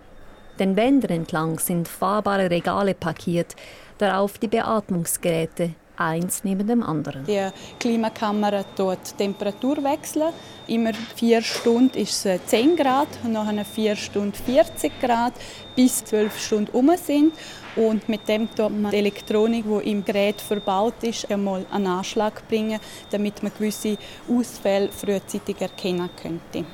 Den 0.59 0.77
Wänden 0.77 1.11
entlang 1.11 1.59
sind 1.59 1.89
fahrbare 1.89 2.51
Regale 2.51 2.95
parkiert, 2.95 3.57
darauf 3.99 4.39
die 4.39 4.49
Beatmungsgeräte, 4.49 5.71
eins 5.99 6.45
neben 6.45 6.67
dem 6.67 6.83
anderen. 6.83 7.25
Die 7.25 7.49
Klimakamera 7.79 8.65
tut 8.77 9.17
Temperatur 9.17 9.83
wechseln. 9.83 10.33
Immer 10.67 10.93
vier 11.15 11.43
Stunden 11.43 11.99
ist 11.99 12.25
es 12.27 12.45
10 12.47 12.77
Grad, 12.77 13.09
nach 13.29 13.53
vier 13.67 13.97
Stunden 13.97 14.35
40 14.35 15.01
Grad, 15.01 15.33
bis 15.75 16.05
zwölf 16.05 16.39
Stunden 16.39 16.71
um 16.73 16.91
sind. 16.97 17.33
Und 17.77 18.09
mit 18.09 18.27
dem 18.29 18.53
tut 18.55 18.71
man 18.71 18.91
die 18.91 18.97
Elektronik, 18.97 19.65
die 19.65 19.91
im 19.91 20.05
Gerät 20.05 20.41
verbaut 20.41 21.03
ist, 21.03 21.31
einmal 21.31 21.65
einen 21.71 21.87
Anschlag 21.87 22.47
bringen, 22.49 22.81
damit 23.11 23.43
man 23.43 23.53
gewisse 23.57 23.97
Ausfälle 24.29 24.91
frühzeitig 24.91 25.61
erkennen 25.61 26.11
könnte. 26.21 26.65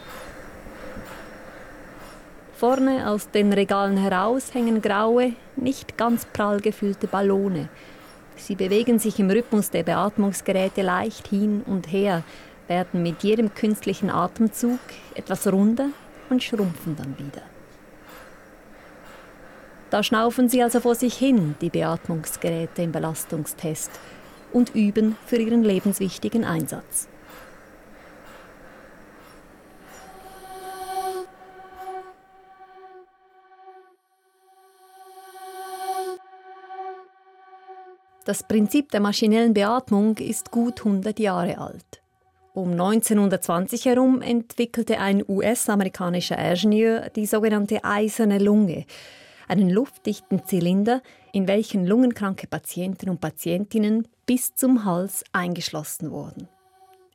Vorne 2.57 3.11
aus 3.11 3.29
den 3.31 3.53
Regalen 3.53 3.97
heraus 3.97 4.55
hängen 4.55 4.81
graue, 4.81 5.35
nicht 5.57 5.99
ganz 5.99 6.25
prall 6.25 6.61
gefüllte 6.61 7.07
Ballone. 7.07 7.69
Sie 8.37 8.57
bewegen 8.57 8.99
sich 8.99 9.19
im 9.19 9.31
Rhythmus 9.31 9.71
der 9.71 9.83
Beatmungsgeräte 9.83 10.83
leicht 10.83 11.29
hin 11.29 11.63
und 11.67 11.91
her, 11.91 12.23
werden 12.69 13.03
mit 13.03 13.23
jedem 13.23 13.55
künstlichen 13.55 14.11
Atemzug 14.11 14.79
etwas 15.15 15.47
runder 15.51 15.91
und 16.31 16.43
schrumpfen 16.43 16.97
dann 16.97 17.19
wieder. 17.19 17.43
Da 19.91 20.03
schnaufen 20.03 20.49
sie 20.49 20.63
also 20.63 20.81
vor 20.81 20.95
sich 20.95 21.15
hin, 21.15 21.55
die 21.61 21.71
Beatmungsgeräte 21.71 22.83
im 22.83 22.93
Belastungstest, 22.93 23.91
und 24.53 24.75
üben 24.75 25.17
für 25.27 25.37
ihren 25.37 25.63
lebenswichtigen 25.63 26.45
Einsatz. 26.45 27.09
Das 38.25 38.43
Prinzip 38.43 38.91
der 38.91 39.01
maschinellen 39.01 39.53
Beatmung 39.53 40.17
ist 40.17 40.51
gut 40.51 40.79
100 40.79 41.19
Jahre 41.19 41.59
alt. 41.59 42.03
Um 42.55 42.71
1920 42.71 43.85
herum 43.85 44.23
entwickelte 44.23 44.99
ein 44.99 45.23
US-amerikanischer 45.29 46.39
Ingenieur 46.39 47.11
die 47.11 47.27
sogenannte 47.27 47.85
eiserne 47.85 48.39
Lunge, 48.39 48.87
einen 49.47 49.69
luftdichten 49.69 50.47
Zylinder, 50.47 51.03
in 51.33 51.49
welchen 51.49 51.87
lungenkranke 51.87 52.47
Patienten 52.47 53.11
und 53.11 53.21
Patientinnen 53.21 54.09
bis 54.25 54.55
zum 54.55 54.87
Hals 54.87 55.23
eingeschlossen 55.33 56.11
wurden. 56.11 56.49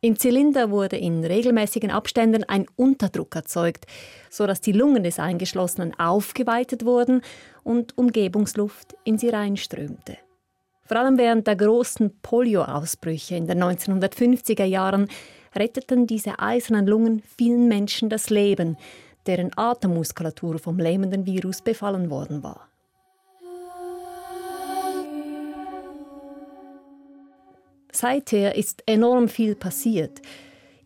Im 0.02 0.20
Zylinder 0.20 0.70
wurde 0.70 0.98
in 0.98 1.26
regelmäßigen 1.26 1.90
Abständen 1.90 2.44
ein 2.44 2.68
Unterdruck 2.76 3.36
erzeugt, 3.36 3.88
sodass 4.30 4.62
die 4.62 4.74
Lungen 4.74 5.04
des 5.04 5.20
Eingeschlossenen 5.20 5.98
aufgeweitet 6.00 6.86
wurden 6.86 7.22
und 7.64 7.98
Umgebungsluft 7.98 8.96
in 9.04 9.18
sie 9.18 9.30
reinströmte. 9.30 10.18
Vor 10.90 10.98
allem 10.98 11.20
während 11.20 11.46
der 11.46 11.56
großen 11.56 12.20
Polio-Ausbrüche 12.24 13.36
in 13.36 13.46
den 13.46 13.62
1950er 13.62 14.64
Jahren 14.64 15.08
retteten 15.56 16.08
diese 16.08 16.40
eisernen 16.40 16.88
Lungen 16.88 17.22
vielen 17.38 17.68
Menschen 17.68 18.10
das 18.10 18.32
Leben, 18.32 18.76
deren 19.28 19.52
Atemmuskulatur 19.56 20.58
vom 20.58 20.80
lähmenden 20.80 21.28
Virus 21.28 21.62
befallen 21.62 22.10
worden 22.10 22.42
war. 22.42 22.68
Seither 27.92 28.56
ist 28.56 28.82
enorm 28.88 29.28
viel 29.28 29.54
passiert. 29.54 30.24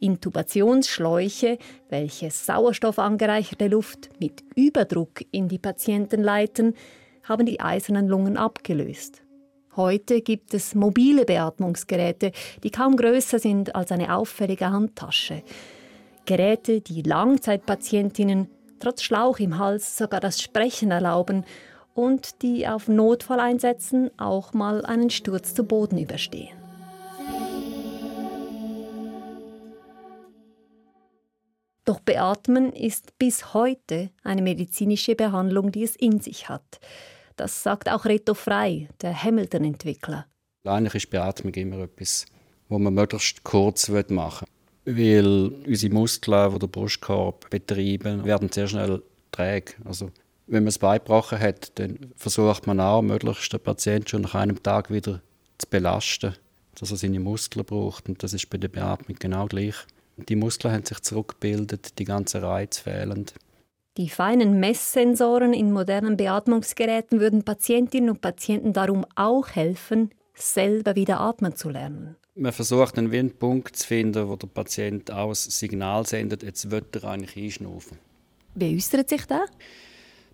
Intubationsschläuche, 0.02 1.58
welche 1.88 2.30
sauerstoffangereicherte 2.30 3.70
Luft 3.70 4.10
mit 4.20 4.44
Überdruck 4.54 5.22
in 5.32 5.48
die 5.48 5.60
Patienten 5.60 6.22
leiten, 6.22 6.76
haben 7.24 7.46
die 7.46 7.62
eisernen 7.62 8.10
Lungen 8.10 8.36
abgelöst. 8.36 9.23
Heute 9.76 10.22
gibt 10.22 10.54
es 10.54 10.76
mobile 10.76 11.26
Beatmungsgeräte, 11.26 12.32
die 12.64 12.70
kaum 12.70 12.96
größer 12.96 13.40
sind 13.40 13.76
als 13.76 13.92
eine 13.92 14.16
auffällige 14.16 14.70
Handtasche. 14.70 15.42
Geräte, 16.26 16.82
die 16.82 17.02
Langzeitpatientinnen 17.02 18.50
trotz 18.80 19.02
Schlauch 19.02 19.40
im 19.40 19.58
Hals 19.58 19.98
sogar 19.98 20.20
das 20.20 20.42
Sprechen 20.42 20.92
erlauben 20.92 21.44
und 21.96 22.44
die 22.44 22.68
auf 22.68 22.88
Notfalleinsätzen 22.88 24.12
auch 24.20 24.54
mal 24.54 24.86
einen 24.86 25.10
Sturz 25.10 25.56
zu 25.56 25.64
Boden 25.64 25.98
überstehen. 25.98 26.56
Doch 31.86 32.00
Beatmen 32.00 32.72
ist 32.72 33.18
bis 33.18 33.54
heute 33.54 34.10
eine 34.24 34.42
medizinische 34.42 35.16
Behandlung, 35.16 35.72
die 35.72 35.84
es 35.84 35.96
in 35.96 36.22
sich 36.22 36.48
hat. 36.48 36.80
Das 37.36 37.64
sagt 37.64 37.90
auch 37.90 38.06
Reto 38.06 38.34
Frey, 38.34 38.90
der 39.02 39.24
Hamilton-Entwickler. 39.24 40.28
Eigentlich 40.66 40.96
ist 40.96 41.10
Beatmung 41.10 41.54
immer 41.56 41.80
etwas, 41.80 42.26
wo 42.70 42.80
man 42.80 42.94
möglichst 42.94 43.44
kurz 43.44 43.90
machen 43.90 44.48
will. 44.86 45.52
Weil 45.66 45.68
unsere 45.68 45.94
Muskeln, 45.94 46.54
die 46.54 46.60
den 46.60 46.70
Brustkorb 46.70 47.50
betreiben, 47.50 48.24
werden 48.24 48.52
sehr 48.52 48.68
schnell 48.68 49.02
träge. 49.32 49.74
Also, 49.86 50.12
wenn 50.48 50.64
man 50.64 50.70
es 50.70 50.78
beigebrochen 50.80 51.40
hat, 51.40 51.78
dann 51.80 52.12
versucht 52.16 52.68
man 52.68 52.80
auch, 52.80 53.02
möglichst 53.02 53.52
den 53.52 53.60
Patienten 53.62 54.08
schon 54.08 54.22
nach 54.22 54.36
einem 54.36 54.62
Tag 54.62 54.92
wieder 54.92 55.22
zu 55.58 55.68
belasten, 55.70 56.36
dass 56.76 56.92
er 56.92 56.98
seine 56.98 57.20
Muskeln 57.20 57.66
braucht. 57.66 58.10
Und 58.10 58.22
das 58.24 58.34
ist 58.34 58.50
bei 58.50 58.58
der 58.58 58.68
Beatmung 58.68 59.18
genau 59.20 59.48
gleich. 59.48 59.76
Die 60.18 60.36
Muskeln 60.36 60.74
haben 60.74 60.86
sich 60.86 61.00
zurückgebildet, 61.02 61.98
die 61.98 62.06
ganzen 62.06 62.44
Reize 62.44 62.82
fehlen. 62.82 63.26
Die 63.98 64.10
feinen 64.10 64.60
Messsensoren 64.60 65.54
in 65.54 65.72
modernen 65.72 66.18
Beatmungsgeräten 66.18 67.20
würden 67.20 67.44
Patientinnen 67.44 68.10
und 68.10 68.22
Patienten 68.22 68.74
darum 68.74 69.06
auch 69.16 69.50
helfen, 69.50 70.10
selber 70.34 70.96
wieder 70.96 71.20
atmen 71.20 71.56
zu 71.56 71.70
lernen. 71.70 72.16
Man 72.34 72.52
versucht 72.52 72.98
einen 72.98 73.12
Windpunkt 73.12 73.76
zu 73.76 73.86
finden, 73.86 74.28
wo 74.28 74.36
der 74.36 74.48
Patient 74.48 75.12
auch 75.12 75.30
ein 75.30 75.36
Signal 75.36 76.08
sendet, 76.08 76.42
jetzt 76.42 76.72
wird 76.72 76.96
er 76.96 77.04
eigentlich 77.12 77.38
einschnaufen. 77.38 78.00
Wie 78.56 78.76
äußert 78.76 79.10
sich 79.10 79.28
das? 79.28 79.48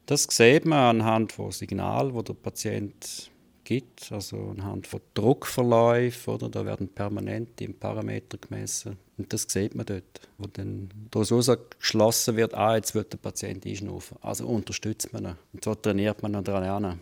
Das 0.06 0.24
sieht 0.24 0.63
man 0.63 1.01
anhand 1.01 1.34
von 1.34 1.51
Signalen, 1.51 2.13
wo 2.13 2.22
der 2.22 2.36
Patient 2.36 3.30
gibt, 3.66 4.10
also 4.13 4.38
anhand 4.58 4.88
von 4.88 5.01
Druckverläufen, 5.13 6.34
oder? 6.34 6.48
da 6.48 6.66
werden 6.66 6.88
permanent 6.88 7.60
im 7.60 7.74
Parameter 7.74 8.38
gemessen. 8.38 8.98
Und 9.19 9.33
das 9.33 9.47
sieht 9.49 9.75
man 9.75 9.85
dort, 9.85 10.21
wo 10.38 10.47
dann 10.47 10.89
daraus 11.11 11.51
geschlossen 11.77 12.38
wird, 12.38 12.53
ah, 12.53 12.77
jetzt 12.77 12.95
wird 12.95 13.11
der 13.11 13.17
Patient 13.17 13.65
einschnaufen. 13.65 14.17
Also 14.21 14.47
unterstützt 14.47 15.11
man 15.11 15.25
ihn. 15.25 15.35
Und 15.51 15.65
so 15.65 15.75
trainiert 15.75 16.23
man 16.23 16.35
ihn 16.35 16.43
daran. 16.43 17.01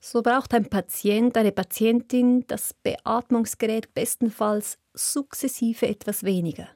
So 0.00 0.22
braucht 0.22 0.54
ein 0.54 0.70
Patient, 0.70 1.36
eine 1.36 1.52
Patientin 1.52 2.46
das 2.46 2.72
Beatmungsgerät 2.72 3.92
bestenfalls 3.94 4.78
sukzessive 4.94 5.86
etwas 5.86 6.24
weniger. 6.24 6.68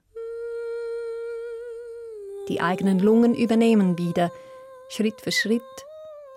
Die 2.50 2.60
eigenen 2.60 2.98
Lungen 2.98 3.34
übernehmen 3.34 3.98
wieder, 3.98 4.30
Schritt 4.90 5.20
für 5.20 5.32
Schritt, 5.32 5.62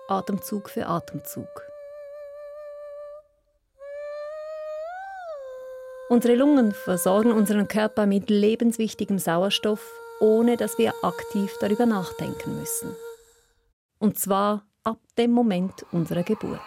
Atemzug 0.08 0.70
für 0.70 0.86
Atemzug. 0.86 1.71
Unsere 6.12 6.34
Lungen 6.34 6.72
versorgen 6.72 7.32
unseren 7.32 7.68
Körper 7.68 8.04
mit 8.04 8.28
lebenswichtigem 8.28 9.18
Sauerstoff, 9.18 9.80
ohne 10.20 10.58
dass 10.58 10.76
wir 10.76 10.92
aktiv 11.00 11.50
darüber 11.58 11.86
nachdenken 11.86 12.58
müssen. 12.58 12.94
Und 13.98 14.18
zwar 14.18 14.66
ab 14.84 14.98
dem 15.16 15.30
Moment 15.30 15.86
unserer 15.90 16.22
Geburt. 16.22 16.60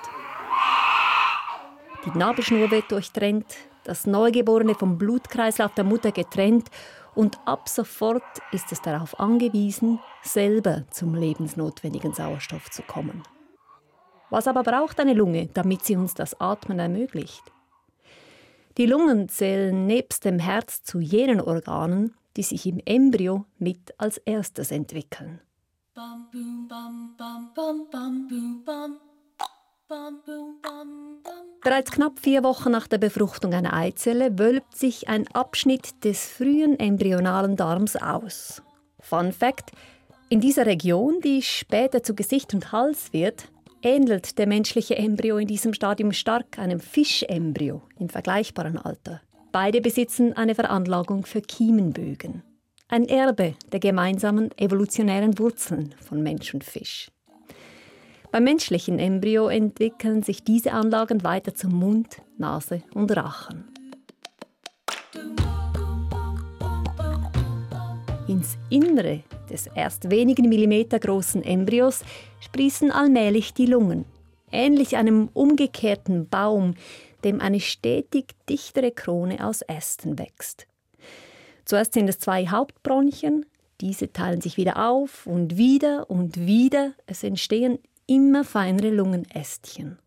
Die 2.06 2.18
Nabelschnur 2.18 2.72
wird 2.72 2.92
durchtrennt, 2.92 3.46
das 3.84 4.08
Neugeborene 4.08 4.74
vom 4.74 4.98
Blutkreislauf 4.98 5.76
der 5.76 5.84
Mutter 5.84 6.12
getrennt 6.12 6.70
und 7.14 7.38
ab 7.46 7.70
sofort 7.70 8.24
ist 8.52 8.72
es 8.72 8.82
darauf 8.82 9.20
angewiesen, 9.20 10.00
selber 10.24 10.86
zum 10.90 11.14
lebensnotwendigen 11.14 12.16
Sauerstoff 12.16 12.72
zu 12.72 12.82
kommen. 12.82 13.22
Was 14.32 14.48
aber 14.48 14.64
braucht 14.64 15.00
eine 15.00 15.14
Lunge, 15.14 15.50
damit 15.54 15.86
sie 15.86 15.98
uns 15.98 16.16
das 16.16 16.42
Atmen 16.42 16.80
ermöglicht? 16.80 17.55
Die 18.78 18.86
Lungen 18.86 19.30
zählen 19.30 19.86
nebst 19.86 20.26
dem 20.26 20.38
Herz 20.38 20.84
zu 20.84 21.00
jenen 21.00 21.40
Organen, 21.40 22.14
die 22.36 22.44
sich 22.44 22.66
im 22.66 22.82
Embryo 22.84 23.46
mit 23.58 23.94
als 23.98 24.18
erstes 24.18 24.72
entwickeln. 24.72 25.40
Bereits 31.64 31.92
knapp 31.92 32.20
vier 32.20 32.44
Wochen 32.44 32.72
nach 32.72 32.88
der 32.88 32.98
Befruchtung 32.98 33.54
einer 33.54 33.74
Eizelle 33.74 34.38
wölbt 34.38 34.76
sich 34.76 35.08
ein 35.08 35.28
Abschnitt 35.30 36.04
des 36.04 36.28
frühen 36.28 36.78
embryonalen 36.78 37.56
Darms 37.56 37.96
aus. 37.96 38.62
Fun 39.00 39.32
Fact: 39.32 39.72
In 40.28 40.42
dieser 40.42 40.66
Region, 40.66 41.22
die 41.22 41.42
später 41.42 42.04
zu 42.04 42.14
Gesicht 42.14 42.54
und 42.54 42.74
Hals 42.74 43.14
wird, 43.14 43.46
ähnelt 43.86 44.40
der 44.40 44.48
menschliche 44.48 44.98
Embryo 44.98 45.38
in 45.38 45.48
diesem 45.48 45.74
Stadium 45.74 46.12
stark 46.12 46.58
einem 46.58 46.80
Fischembryo 46.80 47.84
im 48.00 48.10
vergleichbaren 48.10 48.78
Alter. 48.78 49.22
Beide 49.52 49.80
besitzen 49.80 50.34
eine 50.34 50.56
Veranlagung 50.56 51.26
für 51.26 51.42
Kiemenbögen. 51.42 52.42
Ein 52.88 53.08
Erbe 53.08 53.54
der 53.72 53.80
gemeinsamen 53.80 54.50
evolutionären 54.58 55.38
Wurzeln 55.40 55.94
von 56.02 56.22
Mensch 56.22 56.54
und 56.54 56.64
Fisch. 56.64 57.12
Beim 58.32 58.44
menschlichen 58.44 59.00
Embryo 59.00 59.48
entwickeln 59.48 60.24
sich 60.24 60.44
diese 60.44 60.74
Anlagen 60.74 61.24
weiter 61.24 61.54
zum 61.54 61.74
Mund, 61.74 62.22
Nase 62.38 62.84
und 62.94 63.16
Rachen. 63.16 63.66
Ins 68.28 68.58
Innere 68.72 69.22
des 69.52 69.68
erst 69.68 70.10
wenigen 70.10 70.50
Millimeter 70.50 71.00
großen 71.00 71.44
Embryos 71.44 72.04
sprießen 72.40 72.92
allmählich 72.92 73.54
die 73.54 73.68
Lungen, 73.68 74.06
ähnlich 74.52 74.98
einem 74.98 75.30
umgekehrten 75.34 76.28
Baum, 76.28 76.74
dem 77.24 77.40
eine 77.40 77.60
stetig 77.60 78.34
dichtere 78.50 78.92
Krone 78.92 79.46
aus 79.46 79.62
Ästen 79.62 80.18
wächst. 80.18 80.66
Zuerst 81.66 81.94
sind 81.94 82.08
es 82.08 82.18
zwei 82.18 82.48
Hauptbronchien, 82.48 83.46
diese 83.80 84.12
teilen 84.12 84.42
sich 84.42 84.58
wieder 84.58 84.90
auf 84.90 85.28
und 85.28 85.58
wieder 85.58 86.10
und 86.10 86.48
wieder. 86.48 86.94
Es 87.06 87.24
entstehen 87.24 87.78
immer 88.08 88.44
feinere 88.44 88.90
Lungenästchen. 88.90 90.00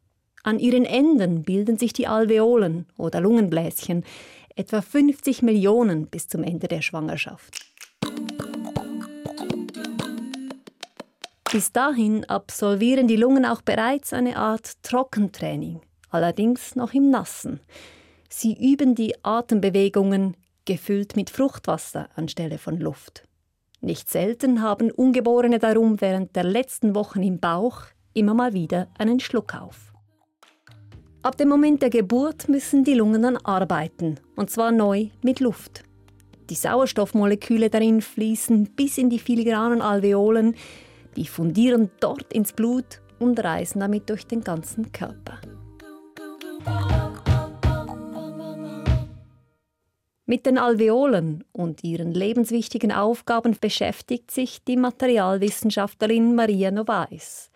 An 0.43 0.59
ihren 0.59 0.85
Enden 0.85 1.43
bilden 1.43 1.79
sich 1.79 1.93
die 1.93 2.09
Alveolen 2.09 2.87
oder 2.97 3.21
Lungenbläschen, 3.21 4.05
etwa 4.57 4.83
50 4.83 5.43
Millionen 5.43 6.07
bis 6.07 6.27
zum 6.27 6.43
Ende 6.43 6.67
der 6.67 6.83
Schwangerschaft. 6.83 7.68
Bis 11.51 11.73
dahin 11.73 12.27
absolvieren 12.27 13.09
die 13.09 13.17
Lungen 13.17 13.47
auch 13.47 13.63
bereits 13.63 14.13
eine 14.13 14.37
Art 14.37 14.83
Trockentraining, 14.83 15.81
allerdings 16.11 16.77
noch 16.77 16.93
im 16.93 17.09
Nassen. 17.09 17.61
Sie 18.29 18.53
üben 18.53 18.95
die 18.95 19.15
Atembewegungen 19.25 20.37
gefüllt 20.67 21.17
mit 21.17 21.31
Fruchtwasser 21.31 22.11
anstelle 22.15 22.59
von 22.59 22.79
Luft. 22.79 23.27
Nicht 23.81 24.11
selten 24.11 24.61
haben 24.61 24.91
Ungeborene 24.91 25.59
darum 25.59 26.03
während 26.03 26.37
der 26.37 26.45
letzten 26.45 26.95
Wochen 26.95 27.23
im 27.23 27.41
Bauch 27.41 27.85
immer 28.13 28.35
mal 28.35 28.53
wieder 28.53 28.89
einen 28.99 29.19
Schluck 29.19 29.55
auf. 29.55 29.95
Ab 31.23 31.39
dem 31.39 31.49
Moment 31.49 31.81
der 31.81 31.91
Geburt 31.91 32.51
müssen 32.51 32.85
die 32.85 32.95
Lungen 32.95 33.23
dann 33.23 33.39
arbeiten, 33.39 34.21
und 34.37 34.51
zwar 34.51 34.71
neu 34.71 35.09
mit 35.23 35.41
Luft. 35.41 35.85
Die 36.51 36.55
Sauerstoffmoleküle 36.55 37.71
darin 37.71 38.03
fließen 38.03 38.75
bis 38.75 38.99
in 38.99 39.09
die 39.09 39.19
filigranen 39.19 39.81
Alveolen, 39.81 40.55
die 41.19 41.27
fundieren 41.27 41.91
dort 41.99 42.33
ins 42.33 42.53
Blut 42.53 43.01
und 43.19 43.43
reisen 43.43 43.81
damit 43.81 44.09
durch 44.09 44.25
den 44.25 44.45
ganzen 44.45 44.93
Körper. 44.93 45.41
Mit 50.27 50.47
den 50.47 50.59
Alveolen 50.59 51.43
und 51.51 51.83
ihren 51.83 52.13
lebenswichtigen 52.13 52.93
Aufgaben 52.93 53.57
beschäftigt 53.61 54.31
sich 54.31 54.63
die 54.63 54.77
Materialwissenschaftlerin 54.77 56.37
Maria 56.37 56.71
Novais. 56.71 57.51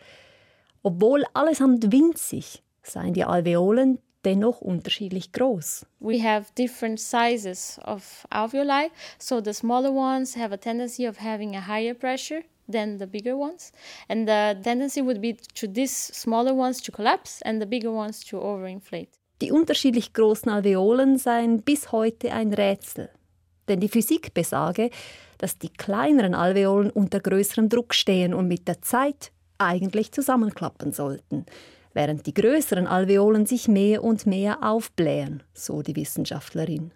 Obwohl 0.82 1.24
allesamt 1.32 1.92
winzig, 1.92 2.64
seien 2.82 3.14
die 3.14 3.24
Alveolen 3.24 3.98
dennoch 4.24 4.60
unterschiedlich 4.60 5.30
groß. 5.30 5.86
We 6.00 6.20
have 6.20 6.46
different 6.58 6.98
sizes 6.98 7.78
of 7.84 8.26
alveoli, 8.30 8.90
so 9.18 9.40
the 9.40 9.52
smaller 9.52 9.92
ones 9.92 10.36
have 10.36 10.52
a 10.52 10.56
tendency 10.56 11.06
of 11.06 11.20
having 11.20 11.54
a 11.54 11.68
higher 11.68 11.94
pressure 11.94 12.42
than 12.70 12.98
the 12.98 13.06
bigger 13.06 13.36
ones. 13.36 13.72
And 14.08 14.28
the 14.28 14.56
tendency 14.62 15.02
would 15.02 15.20
be 15.20 15.36
to 15.54 15.66
these 15.66 15.92
smaller 15.94 16.54
ones 16.54 16.80
to 16.82 16.92
collapse 16.92 17.42
and 17.42 17.60
the 17.60 17.66
bigger 17.66 17.92
ones 17.92 18.24
to 18.26 18.38
overinflate. 18.38 19.10
Die 19.40 19.50
unterschiedlich 19.50 20.12
großen 20.12 20.50
Alveolen 20.50 21.18
seien 21.18 21.62
bis 21.62 21.90
heute 21.90 22.32
ein 22.32 22.52
Rätsel. 22.54 23.10
Denn 23.68 23.80
die 23.80 23.88
Physik 23.88 24.34
besage, 24.34 24.90
dass 25.38 25.58
die 25.58 25.68
kleineren 25.68 26.34
Alveolen 26.34 26.90
unter 26.90 27.20
größerem 27.20 27.68
Druck 27.68 27.94
stehen 27.94 28.34
und 28.34 28.46
mit 28.46 28.68
der 28.68 28.82
Zeit 28.82 29.32
eigentlich 29.58 30.12
zusammenklappen 30.12 30.92
sollten, 30.92 31.46
während 31.92 32.26
die 32.26 32.34
größeren 32.34 32.86
Alveolen 32.86 33.46
sich 33.46 33.68
mehr 33.68 34.04
und 34.04 34.26
mehr 34.26 34.62
aufblähen, 34.62 35.42
so 35.54 35.82
die 35.82 35.96
Wissenschaftlerin. 35.96 36.92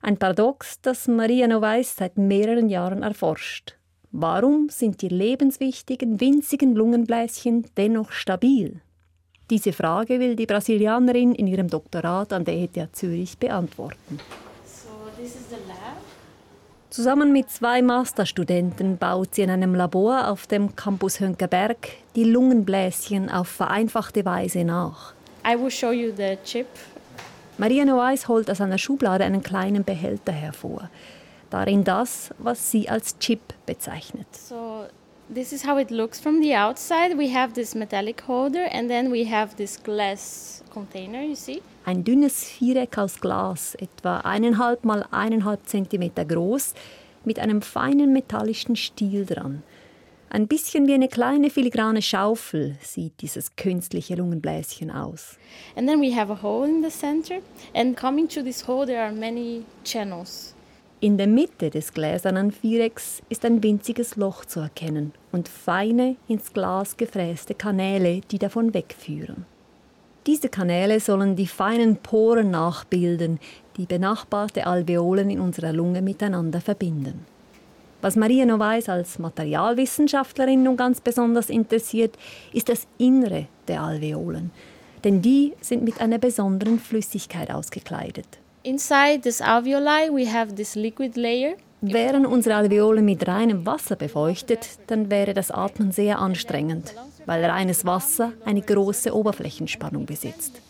Ein 0.00 0.18
Paradox, 0.18 0.80
das 0.82 1.08
Maria 1.08 1.48
Novais 1.48 1.96
seit 1.96 2.18
mehreren 2.18 2.68
Jahren 2.68 3.02
erforscht 3.02 3.76
Warum 4.16 4.68
sind 4.68 5.02
die 5.02 5.08
lebenswichtigen, 5.08 6.20
winzigen 6.20 6.76
Lungenbläschen 6.76 7.66
dennoch 7.76 8.12
stabil? 8.12 8.80
Diese 9.50 9.72
Frage 9.72 10.20
will 10.20 10.36
die 10.36 10.46
Brasilianerin 10.46 11.34
in 11.34 11.48
ihrem 11.48 11.66
Doktorat 11.66 12.32
an 12.32 12.44
der 12.44 12.54
ETH 12.54 12.78
Zürich 12.92 13.36
beantworten. 13.38 14.20
So 14.64 14.90
this 15.20 15.34
is 15.34 15.48
the 15.50 15.56
lab. 15.66 15.96
Zusammen 16.90 17.32
mit 17.32 17.50
zwei 17.50 17.82
Masterstudenten 17.82 18.98
baut 18.98 19.34
sie 19.34 19.42
in 19.42 19.50
einem 19.50 19.74
Labor 19.74 20.28
auf 20.28 20.46
dem 20.46 20.76
Campus 20.76 21.18
Hönkeberg 21.18 21.88
die 22.14 22.22
Lungenbläschen 22.22 23.28
auf 23.28 23.48
vereinfachte 23.48 24.24
Weise 24.24 24.62
nach. 24.62 25.12
I 25.44 25.60
will 25.60 25.72
show 25.72 25.90
you 25.90 26.12
the 26.16 26.38
chip. 26.44 26.68
Maria 27.58 27.84
Noais 27.84 28.28
holt 28.28 28.48
aus 28.48 28.60
einer 28.60 28.78
Schublade 28.78 29.24
einen 29.24 29.42
kleinen 29.42 29.82
Behälter 29.82 30.30
hervor. 30.30 30.88
Darin 31.54 31.84
das, 31.84 32.30
was 32.38 32.72
sie 32.72 32.88
als 32.88 33.16
Chip 33.20 33.54
bezeichnet. 33.64 34.26
So 34.34 34.86
this 35.32 35.52
is 35.52 35.64
how 35.64 35.78
it 35.78 35.92
looks 35.92 36.18
from 36.18 36.42
the 36.42 36.56
outside. 36.56 37.16
We 37.16 37.32
have 37.32 37.54
this 37.54 37.76
metallic 37.76 38.24
holder 38.26 38.66
and 38.72 38.90
then 38.90 39.12
we 39.12 39.30
have 39.30 39.54
this 39.54 39.80
glass 39.80 40.64
container, 40.72 41.22
you 41.22 41.36
see? 41.36 41.62
Ein 41.84 42.02
dünnes 42.02 42.42
Viereck 42.42 42.98
aus 42.98 43.20
Glas, 43.20 43.76
etwa 43.76 44.16
eineinhalb 44.22 44.84
mal 44.84 45.06
eineinhalb 45.12 45.64
Zentimeter 45.68 46.24
groß, 46.24 46.74
mit 47.24 47.38
einem 47.38 47.62
feinen 47.62 48.12
metallischen 48.12 48.74
Stiel 48.74 49.24
dran. 49.24 49.62
Ein 50.30 50.48
bisschen 50.48 50.88
wie 50.88 50.94
eine 50.94 51.06
kleine 51.06 51.50
filigrane 51.50 52.02
Schaufel 52.02 52.74
sieht 52.82 53.20
dieses 53.20 53.54
künstliche 53.54 54.16
Lungenbläschen 54.16 54.90
aus. 54.90 55.38
And 55.76 55.88
then 55.88 56.00
we 56.00 56.16
have 56.16 56.32
a 56.32 56.42
hole 56.42 56.68
in 56.68 56.82
the 56.82 56.90
center 56.90 57.36
and 57.76 57.96
coming 57.96 58.26
to 58.30 58.42
this 58.42 58.66
hole 58.66 58.84
there 58.84 59.00
are 59.00 59.12
many 59.12 59.62
channels. 59.84 60.54
In 61.00 61.18
der 61.18 61.26
Mitte 61.26 61.70
des 61.70 61.92
gläsernen 61.92 62.50
Vierecks 62.50 63.20
ist 63.28 63.44
ein 63.44 63.62
winziges 63.62 64.16
Loch 64.16 64.44
zu 64.44 64.60
erkennen 64.60 65.12
und 65.32 65.48
feine, 65.48 66.16
ins 66.28 66.52
Glas 66.52 66.96
gefräste 66.96 67.54
Kanäle, 67.54 68.20
die 68.30 68.38
davon 68.38 68.72
wegführen. 68.72 69.44
Diese 70.26 70.48
Kanäle 70.48 71.00
sollen 71.00 71.36
die 71.36 71.46
feinen 71.46 71.96
Poren 71.96 72.50
nachbilden, 72.50 73.38
die 73.76 73.84
benachbarte 73.84 74.66
Alveolen 74.66 75.28
in 75.28 75.40
unserer 75.40 75.74
Lunge 75.74 76.00
miteinander 76.00 76.62
verbinden. 76.62 77.26
Was 78.00 78.16
Maria 78.16 78.46
Novaes 78.46 78.88
als 78.88 79.18
Materialwissenschaftlerin 79.18 80.62
nun 80.62 80.76
ganz 80.76 81.00
besonders 81.00 81.50
interessiert, 81.50 82.16
ist 82.54 82.70
das 82.70 82.86
Innere 82.96 83.46
der 83.68 83.82
Alveolen, 83.82 84.50
denn 85.04 85.20
die 85.20 85.52
sind 85.60 85.82
mit 85.84 86.00
einer 86.00 86.18
besonderen 86.18 86.78
Flüssigkeit 86.78 87.50
ausgekleidet. 87.50 88.38
Inside 88.66 89.20
this 89.20 89.42
alveoli 89.42 90.10
we 90.10 90.24
have 90.32 90.54
this 90.54 90.74
liquid 90.74 91.18
layer. 91.20 91.52
Wären 91.82 92.24
unsere 92.24 92.56
Alveolen 92.56 93.04
mit 93.04 93.28
reinem 93.28 93.66
Wasser 93.66 93.94
befeuchtet, 93.94 94.78
dann 94.86 95.10
wäre 95.10 95.34
das 95.34 95.50
Atmen 95.50 95.92
sehr 95.92 96.18
anstrengend, 96.18 96.94
weil 97.26 97.44
reines 97.44 97.84
Wasser 97.84 98.32
eine 98.46 98.62
große 98.62 99.14
Oberflächenspannung 99.14 100.06
besitzt. 100.06 100.62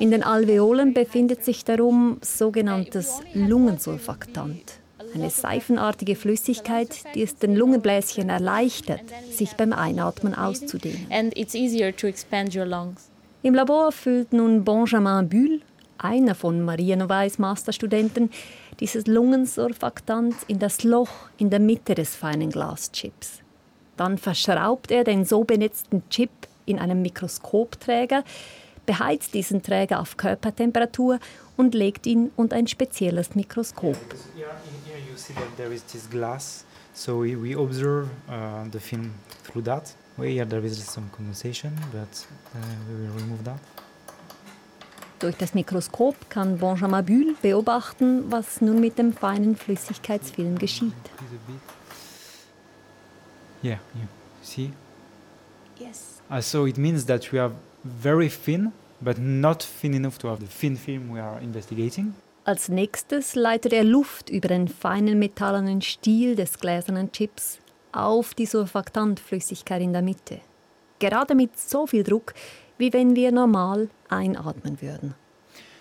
In 0.00 0.10
den 0.10 0.24
Alveolen 0.24 0.92
befindet 0.92 1.44
sich 1.44 1.64
darum 1.64 2.18
sogenanntes 2.20 3.20
Lungensulfaktant, 3.32 4.80
eine 5.14 5.30
seifenartige 5.30 6.16
Flüssigkeit, 6.16 6.96
die 7.14 7.22
es 7.22 7.36
den 7.36 7.54
Lungenbläschen 7.54 8.28
erleichtert, 8.28 9.04
sich 9.30 9.52
beim 9.52 9.72
Einatmen 9.72 10.34
auszudehnen. 10.34 11.06
Im 13.44 13.54
Labor 13.54 13.92
füllt 13.92 14.32
nun 14.32 14.64
Benjamin 14.64 15.28
Bull, 15.28 15.60
einer 16.04 16.34
von 16.34 16.60
Maria 16.62 16.96
Novaes 16.96 17.38
Masterstudenten, 17.38 18.30
dieses 18.78 19.06
Lungensurfaktant 19.06 20.34
in 20.46 20.58
das 20.58 20.84
Loch 20.84 21.30
in 21.38 21.50
der 21.50 21.60
Mitte 21.60 21.94
des 21.94 22.14
feinen 22.14 22.50
Glaschips. 22.50 23.40
Dann 23.96 24.18
verschraubt 24.18 24.90
er 24.90 25.04
den 25.04 25.24
so 25.24 25.44
benetzten 25.44 26.02
Chip 26.10 26.30
in 26.66 26.78
einem 26.78 27.02
Mikroskopträger, 27.02 28.24
beheizt 28.86 29.32
diesen 29.34 29.62
Träger 29.62 30.00
auf 30.00 30.16
Körpertemperatur 30.16 31.18
und 31.56 31.74
legt 31.74 32.06
ihn 32.06 32.30
unter 32.36 32.56
ein 32.56 32.66
spezielles 32.66 33.34
Mikroskop. 33.34 33.96
Here, 34.36 34.48
you 35.10 35.16
see 35.16 35.32
that 35.34 35.56
there 35.56 35.72
is 35.72 35.84
this 35.84 36.08
glass, 36.10 36.64
so 36.92 37.22
we, 37.22 37.34
we 37.36 37.56
observe 37.56 38.08
uh, 38.28 38.68
the 38.70 38.80
film 38.80 39.12
through 39.44 39.64
that. 39.64 39.94
Well, 40.16 40.28
here 40.28 40.46
there 40.46 40.64
is 40.64 40.84
some 40.84 41.08
condensation, 41.10 41.72
but 41.92 42.26
uh, 42.54 42.58
we 42.88 43.06
will 43.06 43.14
remove 43.14 43.44
that. 43.44 43.58
Durch 45.20 45.36
das 45.36 45.54
Mikroskop 45.54 46.28
kann 46.28 46.58
Benjamin 46.58 47.04
Bull 47.04 47.34
beobachten, 47.40 48.30
was 48.30 48.60
nun 48.60 48.80
mit 48.80 48.98
dem 48.98 49.12
feinen 49.12 49.56
Flüssigkeitsfilm 49.56 50.58
geschieht. 50.58 50.92
Yeah, 53.62 53.78
you 53.94 54.06
see. 54.42 54.72
Yes. 55.78 56.20
Uh, 56.30 56.40
so 56.40 56.66
it 56.66 56.76
means 56.76 57.06
that 57.06 57.32
we 57.32 57.38
have 57.38 57.54
very 57.82 58.28
thin, 58.28 58.72
but 59.00 59.18
not 59.18 59.66
thin 59.80 59.94
enough 59.94 60.18
to 60.18 60.28
have 60.28 60.40
the 60.40 60.46
thin 60.46 60.76
film 60.76 61.10
we 61.10 61.20
are 61.20 61.40
investigating. 61.40 62.14
Als 62.44 62.68
nächstes 62.68 63.34
leitet 63.34 63.72
er 63.72 63.84
Luft 63.84 64.28
über 64.28 64.48
den 64.48 64.68
feinen 64.68 65.18
metallenen 65.18 65.80
Stiel 65.80 66.36
des 66.36 66.58
gläsernen 66.58 67.10
Chips 67.10 67.58
auf 67.92 68.34
die 68.34 68.44
Surfaktantflüssigkeit 68.44 69.80
in 69.80 69.94
der 69.94 70.02
Mitte. 70.02 70.40
Gerade 70.98 71.34
mit 71.34 71.58
so 71.58 71.86
viel 71.86 72.04
Druck, 72.04 72.34
wie 72.78 72.92
wenn 72.92 73.14
wir 73.14 73.32
normal 73.32 73.88
einatmen 74.08 74.80
würden. 74.80 75.14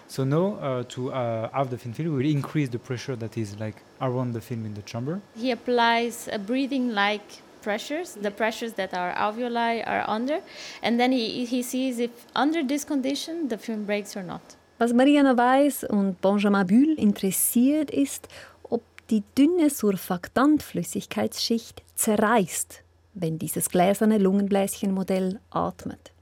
So 0.08 0.24
now, 0.24 0.60
uh, 0.62 0.84
to 0.90 1.10
uh, 1.10 1.50
have 1.52 1.70
the 1.72 1.78
thin 1.78 1.94
film, 1.94 2.12
we 2.12 2.24
will 2.24 2.30
increase 2.30 2.70
the 2.70 2.78
pressure 2.78 3.16
that 3.16 3.36
is 3.36 3.58
like 3.60 3.78
around 4.00 4.34
the 4.34 4.42
film 4.42 4.66
in 4.66 4.76
the 4.76 4.84
chamber. 4.84 5.20
He 5.36 5.52
applies 5.52 6.28
a 6.32 6.38
breathing-like 6.38 7.42
pressures, 7.64 8.16
the 8.22 8.30
pressures 8.30 8.74
that 8.74 8.94
our 8.94 9.12
alveoli 9.14 9.82
are 9.88 10.08
under, 10.08 10.42
and 10.84 11.00
then 11.00 11.12
he, 11.12 11.46
he 11.46 11.64
sees 11.64 11.98
if 11.98 12.12
under 12.36 12.64
this 12.64 12.86
condition 12.86 13.48
the 13.48 13.58
film 13.58 13.86
breaks 13.86 14.16
or 14.16 14.22
not. 14.22 14.56
Was 14.78 14.94
Mariana 14.94 15.36
Weiss 15.36 15.84
und 15.84 16.22
Benjamin 16.22 16.68
Bull 16.68 16.94
interessiert, 17.00 17.90
ist, 17.90 18.28
ob 18.70 18.84
die 19.10 19.24
dünne 19.36 19.72
Surfaktantflüssigkeitsschicht 19.72 21.82
zerreißt, 21.96 22.84
wenn 23.16 23.40
dieses 23.40 23.70
gläserne 23.70 24.20
Lungenbläschenmodell 24.20 25.40
atmet. 25.50 26.13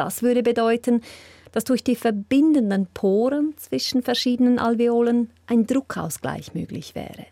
Das 0.00 0.22
würde 0.22 0.42
bedeuten, 0.42 1.02
dass 1.52 1.64
durch 1.64 1.84
die 1.84 1.94
verbindenden 1.94 2.86
Poren 2.86 3.52
zwischen 3.58 4.02
verschiedenen 4.02 4.58
Alveolen 4.58 5.30
ein 5.46 5.66
Druckausgleich 5.66 6.54
möglich 6.54 6.94
wäre. 6.94 7.26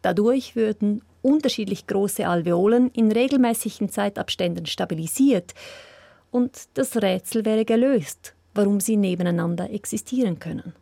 Dadurch 0.00 0.56
würden 0.56 1.02
unterschiedlich 1.20 1.86
große 1.86 2.26
Alveolen 2.26 2.90
in 2.92 3.12
regelmäßigen 3.12 3.90
Zeitabständen 3.90 4.64
stabilisiert 4.64 5.52
und 6.30 6.70
das 6.72 6.96
Rätsel 6.96 7.44
wäre 7.44 7.66
gelöst, 7.66 8.34
warum 8.54 8.80
sie 8.80 8.96
nebeneinander 8.96 9.70
existieren 9.70 10.38
können. 10.38 10.72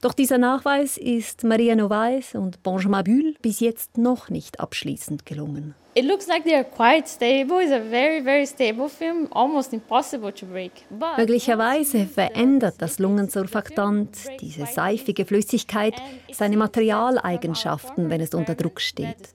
Doch 0.00 0.12
dieser 0.12 0.38
Nachweis 0.38 0.96
ist 0.96 1.44
Maria 1.44 1.76
Novaes 1.76 2.34
und 2.34 2.64
Benjamin 2.64 3.04
Bull 3.04 3.34
bis 3.42 3.60
jetzt 3.60 3.96
noch 3.96 4.28
nicht 4.28 4.58
abschließend 4.58 5.24
gelungen. 5.24 5.76
It 5.98 6.04
looks 6.04 6.28
like 6.28 6.44
they 6.44 6.54
are 6.54 6.62
quite 6.62 7.08
stable. 7.08 7.58
It's 7.58 7.72
a 7.72 7.80
very, 7.80 8.20
very 8.20 8.46
stable 8.46 8.88
film, 8.88 9.26
almost 9.32 9.72
impossible 9.72 10.30
to 10.30 10.46
break. 10.46 10.70
But 10.90 11.18
Möglicherweise 11.18 12.06
verändert 12.06 12.76
das 12.78 13.00
Lungensurfaktant, 13.00 14.16
diese 14.40 14.66
seifige 14.66 15.24
Flüssigkeit, 15.24 15.94
seine 16.30 16.56
Materialeigenschaften, 16.56 18.10
wenn 18.10 18.20
es 18.20 18.32
unter 18.32 18.54
Druck 18.54 18.80
steht. 18.80 19.34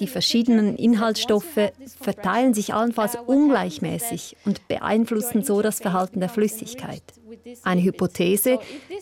Die 0.00 0.06
verschiedenen 0.06 0.76
Inhaltsstoffe 0.76 1.72
verteilen 1.98 2.52
sich 2.52 2.74
allenfalls 2.74 3.16
ungleichmäßig 3.26 4.36
und 4.44 4.68
beeinflussen 4.68 5.42
so 5.42 5.62
das 5.62 5.80
Verhalten 5.80 6.20
der 6.20 6.28
Flüssigkeit. 6.28 7.02
Eine 7.62 7.82
Hypothese, 7.82 8.58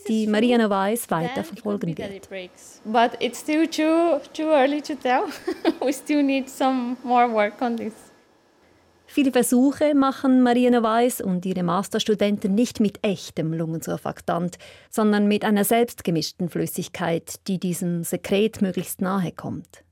die 0.09 0.27
Maria 0.27 0.59
Novaes 0.59 1.11
weiter 1.11 1.45
verfolgen 1.45 1.97
wird. 1.97 2.29
But 2.85 3.13
it's 3.21 3.41
still 3.41 3.67
too 3.67 4.21
too 4.33 4.51
early 4.51 4.81
to 4.83 4.95
tell. 4.95 5.25
we 5.81 5.93
still 5.93 6.23
need 6.23 6.49
some 6.49 6.97
more 7.03 7.31
work 7.33 7.61
on 7.61 7.77
this. 7.77 7.93
Viele 9.13 9.33
Versuche 9.33 9.93
machen 9.97 10.41
Maria 10.41 10.71
Novaes 10.71 11.21
und 11.21 11.45
ihre 11.45 11.65
Masterstudenten 11.65 12.55
nicht 12.55 12.79
mit 12.79 13.01
echtem 13.03 13.53
Lungensurfaktant, 13.53 14.57
sondern 14.89 15.27
mit 15.27 15.45
einer 15.45 15.65
selbstgemischten 15.65 16.49
Flüssigkeit, 16.49 17.47
die 17.49 17.59
diesem 17.59 18.05
Sekret 18.05 18.63
möglichst 18.63 19.01
nahe 19.01 19.33
kommt. 19.33 19.83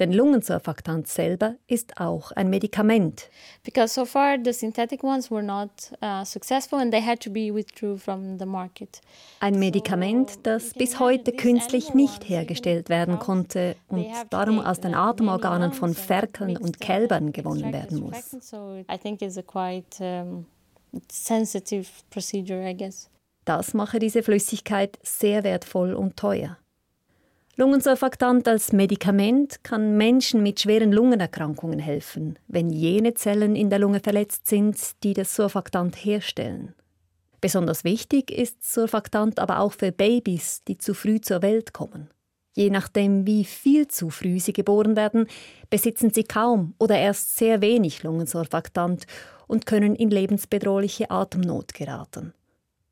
Denn 0.00 0.12
Lungensurfaktant 0.12 1.06
selber 1.06 1.54
ist 1.68 2.00
auch 2.00 2.32
ein 2.32 2.50
Medikament. 2.50 3.30
Because 3.62 3.94
so 3.94 4.04
far 4.04 4.38
the 4.44 4.52
synthetic 4.52 5.04
ones 5.04 5.30
were 5.30 5.42
not 5.42 5.70
uh, 6.02 6.24
successful 6.24 6.80
and 6.80 6.92
they 6.92 7.00
had 7.00 7.20
to 7.20 7.30
be 7.30 7.54
withdrew 7.54 7.96
from 7.96 8.38
the 8.38 8.46
market. 8.46 9.00
Ein 9.38 9.58
Medikament, 9.60 10.40
das 10.42 10.74
bis 10.74 10.98
heute 10.98 11.30
künstlich 11.30 11.94
nicht 11.94 12.28
hergestellt 12.28 12.88
werden 12.88 13.20
konnte 13.20 13.76
und 13.88 14.06
darum 14.30 14.58
aus 14.58 14.80
den 14.80 14.94
Atemorganen 14.94 15.72
von 15.72 15.94
Ferkeln 15.94 16.56
und 16.56 16.80
Kälbern 16.80 17.32
gewonnen 17.32 17.72
werden 17.72 18.00
muss. 18.00 18.34
I 18.90 18.98
think 18.98 19.22
it's 19.22 19.38
a 19.38 19.42
quite 19.42 20.02
um, 20.02 20.46
sensitive 21.08 21.88
procedure, 22.10 22.68
I 22.68 22.76
guess. 22.76 23.08
Das 23.44 23.74
mache 23.74 23.98
diese 23.98 24.22
Flüssigkeit 24.22 24.98
sehr 25.02 25.44
wertvoll 25.44 25.94
und 25.94 26.16
teuer. 26.16 26.56
Lungensurfaktant 27.56 28.48
als 28.48 28.72
Medikament 28.72 29.62
kann 29.62 29.96
Menschen 29.96 30.42
mit 30.42 30.60
schweren 30.60 30.90
Lungenerkrankungen 30.90 31.78
helfen, 31.78 32.36
wenn 32.48 32.68
jene 32.68 33.14
Zellen 33.14 33.54
in 33.54 33.70
der 33.70 33.78
Lunge 33.78 34.00
verletzt 34.00 34.48
sind, 34.48 34.76
die 35.04 35.14
das 35.14 35.36
Surfaktant 35.36 35.94
herstellen. 35.94 36.74
Besonders 37.40 37.84
wichtig 37.84 38.32
ist 38.32 38.64
Surfaktant 38.64 39.38
aber 39.38 39.60
auch 39.60 39.72
für 39.72 39.92
Babys, 39.92 40.64
die 40.66 40.78
zu 40.78 40.94
früh 40.94 41.20
zur 41.20 41.42
Welt 41.42 41.72
kommen. 41.72 42.10
Je 42.56 42.70
nachdem, 42.70 43.24
wie 43.24 43.44
viel 43.44 43.86
zu 43.86 44.10
früh 44.10 44.40
sie 44.40 44.52
geboren 44.52 44.96
werden, 44.96 45.28
besitzen 45.70 46.10
sie 46.10 46.24
kaum 46.24 46.74
oder 46.80 46.98
erst 46.98 47.36
sehr 47.36 47.60
wenig 47.60 48.02
Lungensurfaktant 48.02 49.04
und 49.46 49.64
können 49.64 49.94
in 49.94 50.10
lebensbedrohliche 50.10 51.08
Atemnot 51.08 51.72
geraten. 51.72 52.32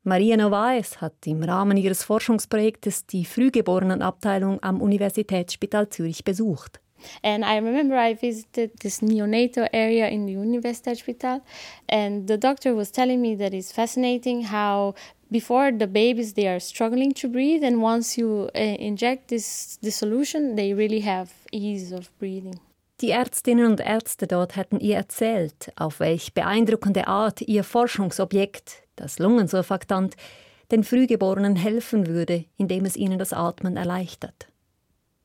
Maria 0.05 0.37
Novaes 0.37 1.01
hat 1.01 1.27
im 1.27 1.45
Rahmen 1.45 1.77
ihres 1.77 2.03
Forschungsprojektes 2.03 3.07
die 3.07 3.25
Frühgeborenenabteilung 3.25 4.61
am 4.61 4.81
Universitätsspital 4.81 5.89
Zürich 5.91 6.25
besucht. 6.25 6.81
And 7.23 7.45
I 7.45 7.59
remember 7.59 7.97
I 7.97 8.17
visited 8.21 8.81
this 8.81 9.01
neonatal 9.01 9.69
area 9.73 10.09
in 10.09 10.27
the 10.27 10.37
Universitätsspital, 10.37 11.41
and 11.89 12.29
the 12.29 12.39
doctor 12.39 12.75
was 12.75 12.91
telling 12.91 13.21
me 13.21 13.37
that 13.37 13.55
it's 13.55 13.73
fascinating 13.73 14.51
how 14.51 14.95
before 15.31 15.73
the 15.73 15.87
babies 15.87 16.35
they 16.35 16.49
are 16.49 16.61
struggling 16.61 17.15
to 17.15 17.29
breathe, 17.29 17.65
and 17.65 17.81
once 17.81 18.19
you 18.19 18.49
uh, 18.55 18.59
inject 18.59 19.29
this, 19.29 19.79
this 19.83 19.97
solution, 19.97 20.57
they 20.57 20.75
really 20.75 21.01
have 21.01 21.31
ease 21.53 21.95
of 21.95 22.11
breathing. 22.19 22.59
Die 23.01 23.11
Ärztinnen 23.11 23.67
und 23.67 23.81
Ärzte 23.81 24.29
dort 24.29 24.57
hatten 24.57 24.79
ihr 24.79 24.97
erzählt, 24.97 25.73
auf 25.77 25.99
welch 25.99 26.35
beeindruckende 26.35 27.09
Art 27.09 27.41
ihr 27.41 27.65
Forschungsobjekt 27.65 28.82
das 28.97 29.19
Lungensurfaktant, 29.19 30.15
den 30.71 30.85
Frühgeborenen 30.85 31.57
helfen 31.57 32.07
würde, 32.07 32.45
indem 32.57 32.85
es 32.85 32.97
ihnen 32.97 33.19
das 33.19 33.33
Atmen 33.33 33.77
erleichtert. 33.77 34.49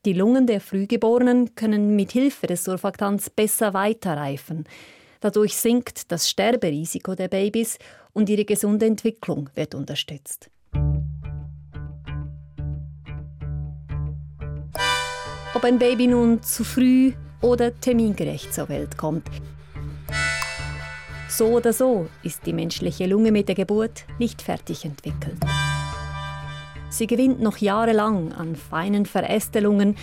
Die 0.04 0.12
Lungen 0.12 0.46
der 0.46 0.60
Frühgeborenen 0.60 1.54
können 1.54 1.96
mit 1.96 2.12
Hilfe 2.12 2.46
des 2.46 2.64
Surfaktants 2.64 3.30
besser 3.30 3.74
weiterreifen. 3.74 4.64
Dadurch 5.20 5.56
sinkt 5.56 6.12
das 6.12 6.30
Sterberisiko 6.30 7.14
der 7.14 7.28
Babys 7.28 7.78
und 8.12 8.28
ihre 8.28 8.44
gesunde 8.44 8.86
Entwicklung 8.86 9.50
wird 9.54 9.74
unterstützt. 9.74 10.50
Ob 15.54 15.64
ein 15.64 15.78
Baby 15.78 16.06
nun 16.06 16.42
zu 16.42 16.62
früh 16.62 17.12
oder 17.40 17.78
termingerecht 17.80 18.54
zur 18.54 18.68
Welt 18.68 18.96
kommt, 18.96 19.28
so 21.28 21.46
oder 21.46 21.72
so 21.72 22.08
ist 22.22 22.46
die 22.46 22.52
menschliche 22.52 23.06
Lunge 23.06 23.32
mit 23.32 23.48
der 23.48 23.54
Geburt 23.54 24.04
nicht 24.18 24.42
fertig 24.42 24.84
entwickelt. 24.84 25.38
Sie 26.90 27.06
gewinnt 27.06 27.40
noch 27.40 27.58
jahrelang 27.58 28.32
an 28.32 28.56
feinen 28.56 29.04
Verästelungen 29.04 29.96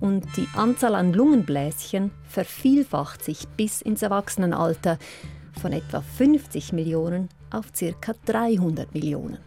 und 0.00 0.24
die 0.36 0.46
Anzahl 0.54 0.94
an 0.94 1.14
Lungenbläschen 1.14 2.10
vervielfacht 2.28 3.24
sich 3.24 3.48
bis 3.56 3.80
ins 3.80 4.02
Erwachsenenalter 4.02 4.98
von 5.60 5.72
etwa 5.72 6.02
50 6.02 6.72
Millionen 6.72 7.30
auf 7.50 7.66
ca. 7.72 8.14
300 8.26 8.92
Millionen. 8.92 9.38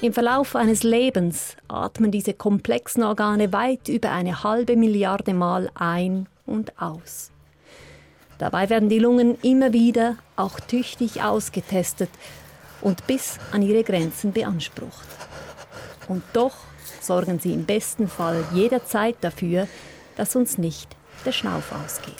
Im 0.00 0.12
Verlauf 0.12 0.56
eines 0.56 0.82
Lebens 0.82 1.56
atmen 1.68 2.10
diese 2.10 2.34
komplexen 2.34 3.02
Organe 3.02 3.52
weit 3.52 3.88
über 3.88 4.10
eine 4.10 4.42
halbe 4.42 4.76
Milliarde 4.76 5.34
Mal 5.34 5.70
ein 5.74 6.28
und 6.46 6.80
aus. 6.80 7.32
Dabei 8.42 8.68
werden 8.70 8.88
die 8.88 8.98
Lungen 8.98 9.38
immer 9.42 9.72
wieder 9.72 10.16
auch 10.34 10.58
tüchtig 10.58 11.22
ausgetestet 11.22 12.10
und 12.80 13.06
bis 13.06 13.38
an 13.52 13.62
ihre 13.62 13.84
Grenzen 13.84 14.32
beansprucht. 14.32 15.06
Und 16.08 16.24
doch 16.32 16.56
sorgen 17.00 17.38
sie 17.38 17.52
im 17.52 17.66
besten 17.66 18.08
Fall 18.08 18.44
jederzeit 18.52 19.14
dafür, 19.20 19.68
dass 20.16 20.34
uns 20.34 20.58
nicht 20.58 20.96
der 21.24 21.30
Schnauf 21.30 21.70
ausgeht. 21.70 22.16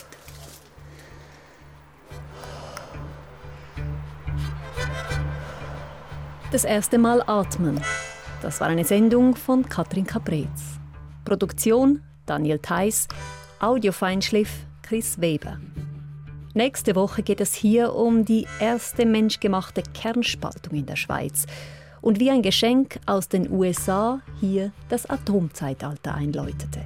Das 6.53 6.63
erste 6.63 6.99
Mal 6.99 7.21
atmen. 7.27 7.81
Das 8.41 8.61
war 8.61 8.69
eine 8.69 8.85
Sendung 8.85 9.35
von 9.35 9.67
Katrin 9.67 10.07
Caprez. 10.07 10.79
Produktion 11.25 12.01
Daniel 12.25 12.59
Theiss, 12.59 13.09
Audiofeinschliff 13.59 14.49
Chris 14.83 15.19
Weber. 15.19 15.59
Nächste 16.55 16.95
Woche 16.95 17.23
geht 17.23 17.41
es 17.41 17.55
hier 17.55 17.95
um 17.95 18.25
die 18.25 18.45
erste 18.59 19.07
menschgemachte 19.07 19.81
Kernspaltung 19.95 20.77
in 20.77 20.85
der 20.85 20.95
Schweiz 20.95 21.47
und 21.99 22.19
wie 22.19 22.29
ein 22.29 22.43
Geschenk 22.43 22.99
aus 23.07 23.27
den 23.27 23.49
USA 23.49 24.21
hier 24.39 24.71
das 24.87 25.09
Atomzeitalter 25.09 26.13
einläutete. 26.13 26.85